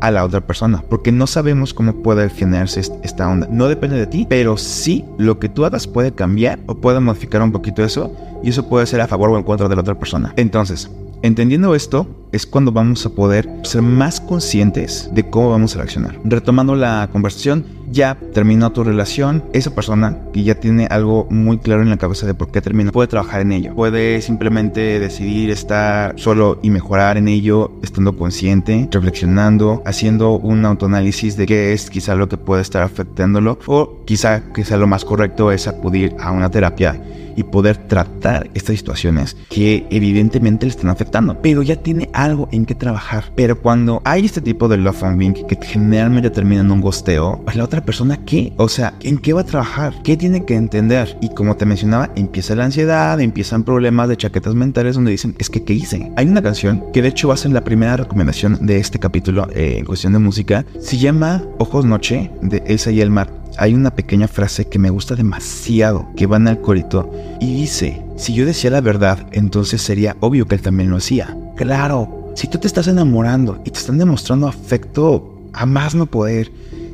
a 0.00 0.10
la 0.10 0.24
otra 0.24 0.40
persona, 0.40 0.82
porque 0.88 1.12
no 1.12 1.26
sabemos 1.26 1.74
cómo 1.74 1.94
puede 2.02 2.28
generarse 2.30 2.80
esta 3.02 3.28
onda. 3.28 3.46
No 3.50 3.68
depende 3.68 3.96
de 3.96 4.06
ti, 4.06 4.26
pero 4.28 4.56
sí 4.56 5.04
lo 5.18 5.38
que 5.38 5.48
tú 5.48 5.64
hagas 5.64 5.86
puede 5.86 6.12
cambiar 6.12 6.58
o 6.66 6.74
puede 6.74 7.00
modificar 7.00 7.42
un 7.42 7.52
poquito 7.52 7.84
eso, 7.84 8.12
y 8.42 8.50
eso 8.50 8.68
puede 8.68 8.86
ser 8.86 9.00
a 9.00 9.06
favor 9.06 9.30
o 9.30 9.36
en 9.36 9.44
contra 9.44 9.68
de 9.68 9.74
la 9.74 9.82
otra 9.82 9.98
persona. 9.98 10.32
Entonces, 10.36 10.90
entendiendo 11.22 11.74
esto, 11.74 12.06
es 12.32 12.46
cuando 12.46 12.72
vamos 12.72 13.04
a 13.06 13.10
poder 13.10 13.48
ser 13.62 13.82
más 13.82 14.20
conscientes 14.20 15.10
de 15.12 15.28
cómo 15.28 15.50
vamos 15.50 15.74
a 15.74 15.78
reaccionar. 15.78 16.18
Retomando 16.24 16.76
la 16.76 17.08
conversación, 17.12 17.64
ya 17.90 18.16
terminó 18.32 18.70
tu 18.70 18.84
relación, 18.84 19.42
esa 19.52 19.74
persona 19.74 20.18
que 20.32 20.44
ya 20.44 20.54
tiene 20.54 20.86
algo 20.86 21.26
muy 21.30 21.58
claro 21.58 21.82
en 21.82 21.90
la 21.90 21.96
cabeza 21.96 22.26
de 22.26 22.34
por 22.34 22.50
qué 22.52 22.60
terminó, 22.60 22.92
puede 22.92 23.08
trabajar 23.08 23.40
en 23.40 23.52
ello. 23.52 23.74
Puede 23.74 24.22
simplemente 24.22 25.00
decidir 25.00 25.50
estar 25.50 26.14
solo 26.18 26.60
y 26.62 26.70
mejorar 26.70 27.16
en 27.16 27.28
ello, 27.28 27.72
estando 27.82 28.16
consciente, 28.16 28.88
reflexionando, 28.90 29.82
haciendo 29.84 30.38
un 30.38 30.64
autoanálisis 30.64 31.36
de 31.36 31.46
qué 31.46 31.72
es 31.72 31.90
quizá 31.90 32.14
lo 32.14 32.28
que 32.28 32.36
puede 32.36 32.62
estar 32.62 32.82
afectándolo 32.82 33.58
o 33.66 34.04
quizá, 34.04 34.52
quizá 34.54 34.76
lo 34.76 34.86
más 34.86 35.04
correcto 35.04 35.50
es 35.50 35.66
acudir 35.66 36.14
a 36.20 36.30
una 36.30 36.50
terapia 36.50 37.00
y 37.36 37.42
poder 37.42 37.76
tratar 37.76 38.50
estas 38.54 38.76
situaciones 38.76 39.36
que 39.48 39.86
evidentemente 39.90 40.66
le 40.66 40.70
están 40.70 40.90
afectando, 40.90 41.40
pero 41.40 41.62
ya 41.62 41.76
tiene 41.76 42.08
algo 42.12 42.48
en 42.52 42.66
que 42.66 42.74
trabajar. 42.74 43.32
Pero 43.34 43.60
cuando 43.60 44.02
hay 44.04 44.24
este 44.24 44.40
tipo 44.40 44.68
de 44.68 44.76
love 44.76 45.00
bombing 45.00 45.32
que 45.32 45.58
generalmente 45.62 46.30
termina 46.30 46.60
en 46.60 46.70
un 46.70 46.80
gosteo, 46.80 47.40
pues 47.44 47.56
la 47.56 47.64
otra 47.64 47.84
persona 47.84 48.24
qué? 48.24 48.52
O 48.56 48.68
sea, 48.68 48.94
¿en 49.00 49.18
qué 49.18 49.32
va 49.32 49.42
a 49.42 49.44
trabajar? 49.44 49.94
¿Qué 50.02 50.16
tiene 50.16 50.44
que 50.44 50.54
entender? 50.54 51.16
Y 51.20 51.30
como 51.30 51.56
te 51.56 51.66
mencionaba, 51.66 52.10
empieza 52.16 52.54
la 52.54 52.64
ansiedad, 52.64 53.20
empiezan 53.20 53.64
problemas 53.64 54.08
de 54.08 54.16
chaquetas 54.16 54.54
mentales 54.54 54.94
donde 54.94 55.10
dicen, 55.10 55.34
es 55.38 55.50
que 55.50 55.64
¿qué 55.64 55.72
hice? 55.72 56.10
Hay 56.16 56.26
una 56.26 56.42
canción 56.42 56.84
que 56.92 57.02
de 57.02 57.08
hecho 57.08 57.28
va 57.28 57.34
a 57.34 57.36
ser 57.36 57.52
la 57.52 57.64
primera 57.64 57.96
recomendación 57.96 58.58
de 58.66 58.78
este 58.78 58.98
capítulo 58.98 59.48
eh, 59.54 59.76
en 59.78 59.84
cuestión 59.84 60.12
de 60.12 60.18
música. 60.18 60.64
Se 60.80 60.98
llama 60.98 61.42
Ojos 61.58 61.84
Noche 61.84 62.30
de 62.42 62.62
Elsa 62.66 62.90
y 62.90 63.00
el 63.00 63.10
Mar 63.10 63.40
hay 63.60 63.74
una 63.74 63.90
pequeña 63.90 64.26
frase 64.26 64.68
que 64.68 64.78
me 64.78 64.88
gusta 64.88 65.14
demasiado, 65.14 66.08
que 66.16 66.26
va 66.26 66.38
en 66.38 66.48
el 66.48 66.62
corito 66.62 67.12
y 67.40 67.54
dice, 67.54 68.02
si 68.16 68.32
yo 68.32 68.46
decía 68.46 68.70
la 68.70 68.80
verdad, 68.80 69.26
entonces 69.32 69.82
sería 69.82 70.16
obvio 70.20 70.46
que 70.46 70.54
él 70.54 70.62
también 70.62 70.88
lo 70.88 70.96
hacía. 70.96 71.36
Claro, 71.56 72.32
si 72.34 72.46
tú 72.46 72.56
te 72.56 72.66
estás 72.66 72.88
enamorando 72.88 73.60
y 73.66 73.70
te 73.70 73.78
están 73.78 73.98
demostrando 73.98 74.48
afecto 74.48 75.42
a 75.52 75.66
más 75.66 75.94
no 75.94 76.06
poder, 76.06 76.50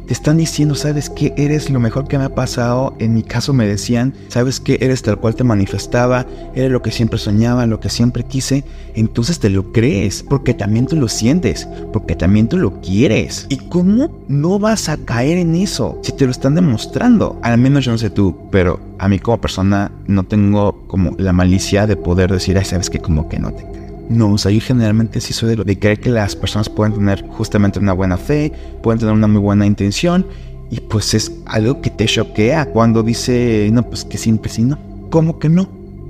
te 0.06 0.12
están 0.12 0.36
diciendo, 0.36 0.74
sabes 0.74 1.10
que 1.10 1.34
eres 1.36 1.68
lo 1.70 1.80
mejor 1.80 2.06
que 2.06 2.18
me 2.18 2.24
ha 2.24 2.34
pasado. 2.34 2.94
En 2.98 3.14
mi 3.14 3.22
caso 3.22 3.52
me 3.52 3.66
decían, 3.66 4.14
sabes 4.28 4.60
que 4.60 4.78
eres 4.80 5.02
tal 5.02 5.18
cual 5.18 5.34
te 5.34 5.44
manifestaba, 5.44 6.26
eres 6.54 6.70
lo 6.70 6.82
que 6.82 6.92
siempre 6.92 7.18
soñaba, 7.18 7.66
lo 7.66 7.80
que 7.80 7.88
siempre 7.88 8.22
quise. 8.22 8.64
Entonces 8.94 9.40
te 9.40 9.50
lo 9.50 9.72
crees, 9.72 10.22
porque 10.22 10.54
también 10.54 10.86
tú 10.86 10.96
lo 10.96 11.08
sientes, 11.08 11.66
porque 11.92 12.14
también 12.14 12.48
tú 12.48 12.56
lo 12.56 12.80
quieres. 12.80 13.46
¿Y 13.48 13.56
cómo 13.56 14.24
no 14.28 14.58
vas 14.58 14.88
a 14.88 14.96
caer 14.96 15.38
en 15.38 15.56
eso 15.56 15.98
si 16.02 16.12
te 16.12 16.24
lo 16.24 16.30
están 16.30 16.54
demostrando? 16.54 17.38
Al 17.42 17.58
menos 17.58 17.84
yo 17.84 17.92
no 17.92 17.98
sé 17.98 18.10
tú, 18.10 18.36
pero 18.50 18.78
a 18.98 19.08
mí 19.08 19.18
como 19.18 19.40
persona 19.40 19.90
no 20.06 20.24
tengo 20.24 20.86
como 20.86 21.12
la 21.18 21.32
malicia 21.32 21.86
de 21.86 21.96
poder 21.96 22.30
decir, 22.30 22.56
ay, 22.56 22.64
sabes 22.64 22.90
que 22.90 23.00
como 23.00 23.28
que 23.28 23.38
no 23.38 23.52
te 23.52 23.64
creo. 23.64 23.85
No, 24.08 24.32
o 24.32 24.38
sea, 24.38 24.52
yo 24.52 24.60
generalmente 24.60 25.20
sí 25.20 25.32
soy 25.32 25.50
de 25.50 25.56
lo 25.56 25.64
de 25.64 25.78
creer 25.78 26.00
que 26.00 26.10
las 26.10 26.36
personas 26.36 26.68
pueden 26.68 26.94
tener 26.94 27.26
justamente 27.28 27.78
una 27.78 27.92
buena 27.92 28.16
fe, 28.16 28.52
pueden 28.82 29.00
tener 29.00 29.14
una 29.14 29.26
muy 29.26 29.40
buena 29.40 29.66
intención, 29.66 30.26
y 30.70 30.80
pues 30.80 31.14
es 31.14 31.32
algo 31.46 31.80
que 31.80 31.90
te 31.90 32.06
choquea 32.06 32.66
cuando 32.66 33.02
dice, 33.02 33.68
no, 33.72 33.82
pues 33.88 34.04
que 34.04 34.18
siempre 34.18 34.50
sí, 34.50 34.62
no. 34.62 34.78
¿Cómo 35.10 35.38
que 35.38 35.48
no? 35.48 35.68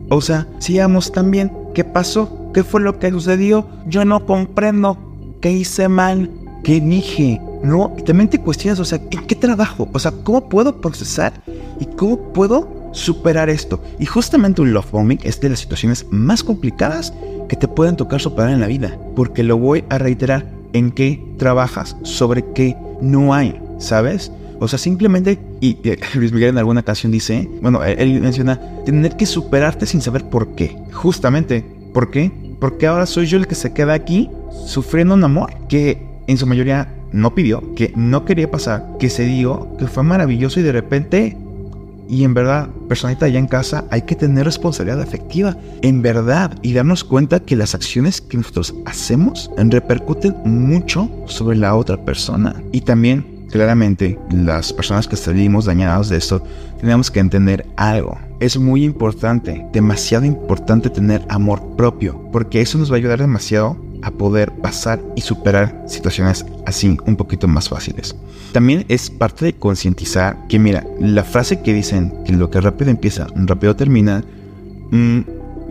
O 0.09 0.21
sea, 0.21 0.47
sigamos 0.59 1.13
también. 1.13 1.53
¿Qué 1.75 1.85
pasó? 1.85 2.51
¿Qué 2.55 2.65
fue 2.65 2.81
lo 2.81 2.99
que 2.99 3.11
sucedió? 3.11 3.67
Yo 3.87 4.05
no 4.05 4.25
comprendo. 4.25 4.97
¿Qué 5.41 5.53
hice 5.53 5.89
mal? 5.89 6.31
¿Qué 6.65 6.81
dije? 6.81 7.41
No, 7.63 7.95
y 7.99 8.03
también 8.03 8.29
te 8.31 8.41
cuestionas, 8.41 8.79
o 8.81 8.85
sea, 8.85 9.01
¿en 9.11 9.27
qué 9.27 9.35
trabajo? 9.35 9.89
O 9.93 9.99
sea, 9.99 10.13
¿cómo 10.25 10.49
puedo 10.49 10.81
procesar 10.81 11.33
y 11.81 11.85
cómo 11.85 12.33
puedo 12.33 12.76
superar 12.97 13.51
esto? 13.51 13.83
Y 13.99 14.07
justamente 14.07 14.63
un 14.63 14.73
love 14.73 14.91
bombing 14.91 15.21
es 15.23 15.41
de 15.41 15.51
las 15.51 15.61
situaciones 15.61 16.07
más 16.11 16.43
complicadas 16.43 17.13
que 17.49 17.57
te 17.57 17.69
pueden 17.69 17.97
tocar 17.97 18.21
superar 18.21 18.51
en 18.51 18.61
la 18.61 18.67
vida. 18.67 18.99
Porque 19.15 19.43
lo 19.43 19.59
voy 19.59 19.85
a 19.89 19.99
reiterar, 19.99 20.47
en 20.73 20.91
qué 20.91 21.23
trabajas, 21.39 21.97
sobre 22.03 22.45
qué 22.53 22.77
no 23.01 23.33
hay, 23.33 23.59
¿sabes? 23.79 24.31
O 24.59 24.69
sea, 24.69 24.79
simplemente, 24.79 25.39
y 25.61 25.79
Luis 26.15 26.33
Miguel 26.33 26.51
en 26.51 26.59
alguna 26.59 26.81
ocasión 26.81 27.13
dice, 27.13 27.49
bueno, 27.63 27.83
él 27.85 28.21
menciona, 28.21 28.61
tener 28.85 29.17
que 29.17 29.27
superarte 29.27 29.87
sin 29.87 30.01
saber 30.01 30.25
por 30.25 30.55
qué. 30.55 30.77
Justamente, 30.93 31.65
¿por 31.93 32.11
qué? 32.11 32.33
Porque 32.61 32.87
ahora 32.87 33.07
soy 33.07 33.27
yo 33.27 33.39
el 33.39 33.47
que 33.47 33.55
se 33.55 33.73
queda 33.73 33.95
aquí 33.95 34.31
sufriendo 34.67 35.15
un 35.15 35.25
amor 35.25 35.53
que 35.69 36.03
en 36.27 36.39
su 36.39 36.47
mayoría 36.47 36.93
no 37.13 37.35
pidió, 37.35 37.75
que 37.75 37.93
no 37.97 38.25
quería 38.25 38.51
pasar, 38.51 38.97
que 38.99 39.09
se 39.11 39.25
dio, 39.25 39.77
que 39.79 39.87
fue 39.87 40.03
maravilloso 40.03 40.61
y 40.61 40.63
de 40.63 40.73
repente 40.73 41.37
y 42.09 42.25
en 42.25 42.35
verdad, 42.35 42.69
personita 42.89 43.27
allá 43.27 43.39
en 43.39 43.47
casa, 43.47 43.85
hay 43.91 44.03
que 44.03 44.15
tener 44.15 44.45
responsabilidad 44.45 45.01
afectiva. 45.01 45.57
En 45.83 46.03
verdad. 46.03 46.57
Y 46.63 46.73
darnos 46.73 47.05
cuenta 47.05 47.41
que 47.41 47.57
las 47.57 47.75
acciones 47.75 48.21
que 48.21 48.37
nosotros 48.37 48.75
hacemos 48.85 49.51
repercuten 49.57 50.35
mucho 50.45 51.11
sobre 51.27 51.57
la 51.57 51.75
otra 51.75 52.05
persona. 52.05 52.63
Y 52.73 52.83
también, 52.83 53.47
claramente, 53.51 54.19
las 54.31 54.73
personas 54.73 55.09
que 55.09 55.17
salimos 55.17 55.65
dañadas 55.65 56.09
de 56.09 56.19
esto, 56.19 56.43
tenemos 56.81 57.11
que 57.11 57.21
entender 57.21 57.67
algo. 57.77 58.19
Es 58.39 58.59
muy 58.59 58.85
importante, 58.85 59.67
demasiado 59.73 60.25
importante 60.25 60.91
tener 60.91 61.25
amor 61.29 61.77
propio. 61.77 62.21
Porque 62.33 62.61
eso 62.61 62.79
nos 62.79 62.91
va 62.91 62.95
a 62.97 62.99
ayudar 62.99 63.21
demasiado 63.21 63.77
a 64.07 64.13
poder 64.13 64.53
pasar 64.53 65.03
y 65.17 65.21
superar 65.21 65.83
situaciones 65.89 66.47
así 66.65 66.97
un 67.07 67.17
poquito 67.17 67.49
más 67.49 67.69
fáciles. 67.69 68.15
También 68.53 68.85
es 68.89 69.11
parte 69.11 69.47
de 69.47 69.53
concientizar 69.53 70.47
que 70.49 70.61
mira, 70.61 70.87
la 71.01 71.25
frase 71.25 71.61
que 71.61 71.75
dicen 71.75 72.15
que 72.25 72.33
lo 72.33 72.49
que 72.49 72.61
rápido 72.61 72.93
empieza, 72.93 73.27
rápido 73.35 73.75
termina, 73.75 74.23
mm, 74.93 75.21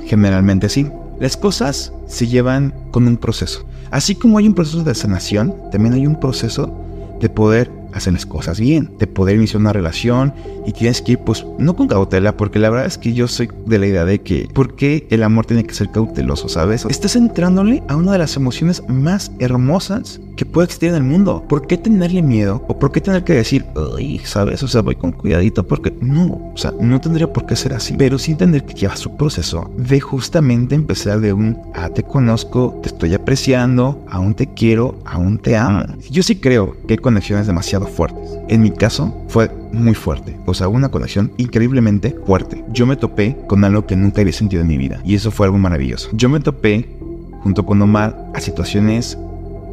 generalmente 0.05 0.67
sí. 0.67 0.85
Las 1.17 1.37
cosas 1.37 1.93
se 2.07 2.27
llevan 2.27 2.73
con 2.91 3.07
un 3.07 3.15
proceso. 3.15 3.65
Así 3.89 4.15
como 4.15 4.37
hay 4.37 4.47
un 4.47 4.53
proceso 4.53 4.83
de 4.83 4.95
sanación, 4.95 5.55
también 5.71 5.93
hay 5.93 6.05
un 6.05 6.19
proceso 6.19 6.77
de 7.21 7.29
poder 7.29 7.71
hacer 7.95 8.13
las 8.13 8.25
cosas 8.25 8.59
bien, 8.59 8.91
de 8.99 9.07
poder 9.07 9.37
iniciar 9.37 9.61
una 9.61 9.73
relación 9.73 10.33
y 10.65 10.73
tienes 10.73 11.01
que 11.01 11.13
ir, 11.13 11.19
pues, 11.19 11.45
no 11.57 11.75
con 11.75 11.87
cautela, 11.87 12.37
porque 12.37 12.59
la 12.59 12.69
verdad 12.69 12.85
es 12.85 12.97
que 12.97 13.13
yo 13.13 13.27
soy 13.27 13.49
de 13.65 13.79
la 13.79 13.87
idea 13.87 14.05
de 14.05 14.21
que, 14.21 14.47
¿por 14.53 14.75
qué 14.75 15.07
el 15.09 15.23
amor 15.23 15.45
tiene 15.45 15.63
que 15.63 15.73
ser 15.73 15.89
cauteloso, 15.91 16.49
sabes? 16.49 16.85
Estás 16.89 17.15
entrándole 17.15 17.83
a 17.87 17.95
una 17.95 18.11
de 18.11 18.17
las 18.17 18.35
emociones 18.35 18.83
más 18.87 19.31
hermosas 19.39 20.19
que 20.35 20.45
puede 20.45 20.65
existir 20.65 20.89
en 20.89 20.95
el 20.95 21.03
mundo. 21.03 21.43
¿Por 21.47 21.67
qué 21.67 21.77
tenerle 21.77 22.21
miedo? 22.21 22.63
¿O 22.67 22.77
por 22.77 22.91
qué 22.91 23.01
tener 23.01 23.23
que 23.23 23.33
decir, 23.33 23.65
ay, 23.97 24.19
sabes? 24.23 24.61
O 24.63 24.67
sea, 24.67 24.81
voy 24.81 24.95
con 24.95 25.11
cuidadito, 25.11 25.65
porque 25.67 25.93
no, 26.01 26.51
o 26.53 26.57
sea, 26.57 26.73
no 26.79 26.99
tendría 27.01 27.31
por 27.31 27.45
qué 27.45 27.55
ser 27.55 27.73
así, 27.73 27.95
pero 27.97 28.17
sí 28.17 28.31
entender 28.31 28.65
que 28.65 28.73
lleva 28.73 28.95
su 28.95 29.15
proceso 29.15 29.71
de 29.77 29.99
justamente 29.99 30.75
empezar 30.75 31.19
de 31.19 31.33
un, 31.33 31.57
ah, 31.73 31.89
te 31.89 32.03
conozco, 32.03 32.79
te 32.81 32.89
estoy 32.89 33.13
apreciando, 33.13 34.03
aún 34.09 34.33
te 34.33 34.47
quiero, 34.53 34.99
aún 35.05 35.37
te 35.37 35.55
amo. 35.55 35.83
Yo 36.09 36.23
sí 36.23 36.35
creo 36.37 36.75
que 36.87 36.93
hay 36.93 36.97
conexiones 36.97 37.47
demasiado 37.47 37.87
fuertes. 37.87 38.37
En 38.47 38.61
mi 38.61 38.71
caso, 38.71 39.25
fue 39.27 39.51
muy 39.71 39.93
fuerte, 39.93 40.37
o 40.45 40.53
sea, 40.53 40.67
una 40.67 40.89
conexión 40.89 41.31
increíblemente 41.37 42.15
fuerte. 42.25 42.63
Yo 42.71 42.85
me 42.85 42.95
topé 42.95 43.37
con 43.47 43.63
algo 43.63 43.85
que 43.85 43.95
nunca 43.95 44.21
había 44.21 44.33
sentido 44.33 44.61
en 44.61 44.67
mi 44.67 44.77
vida 44.77 45.01
y 45.03 45.15
eso 45.15 45.31
fue 45.31 45.47
algo 45.47 45.57
maravilloso. 45.57 46.09
Yo 46.13 46.29
me 46.29 46.39
topé 46.39 46.89
junto 47.41 47.65
con 47.65 47.81
Omar 47.81 48.31
a 48.33 48.39
situaciones 48.39 49.17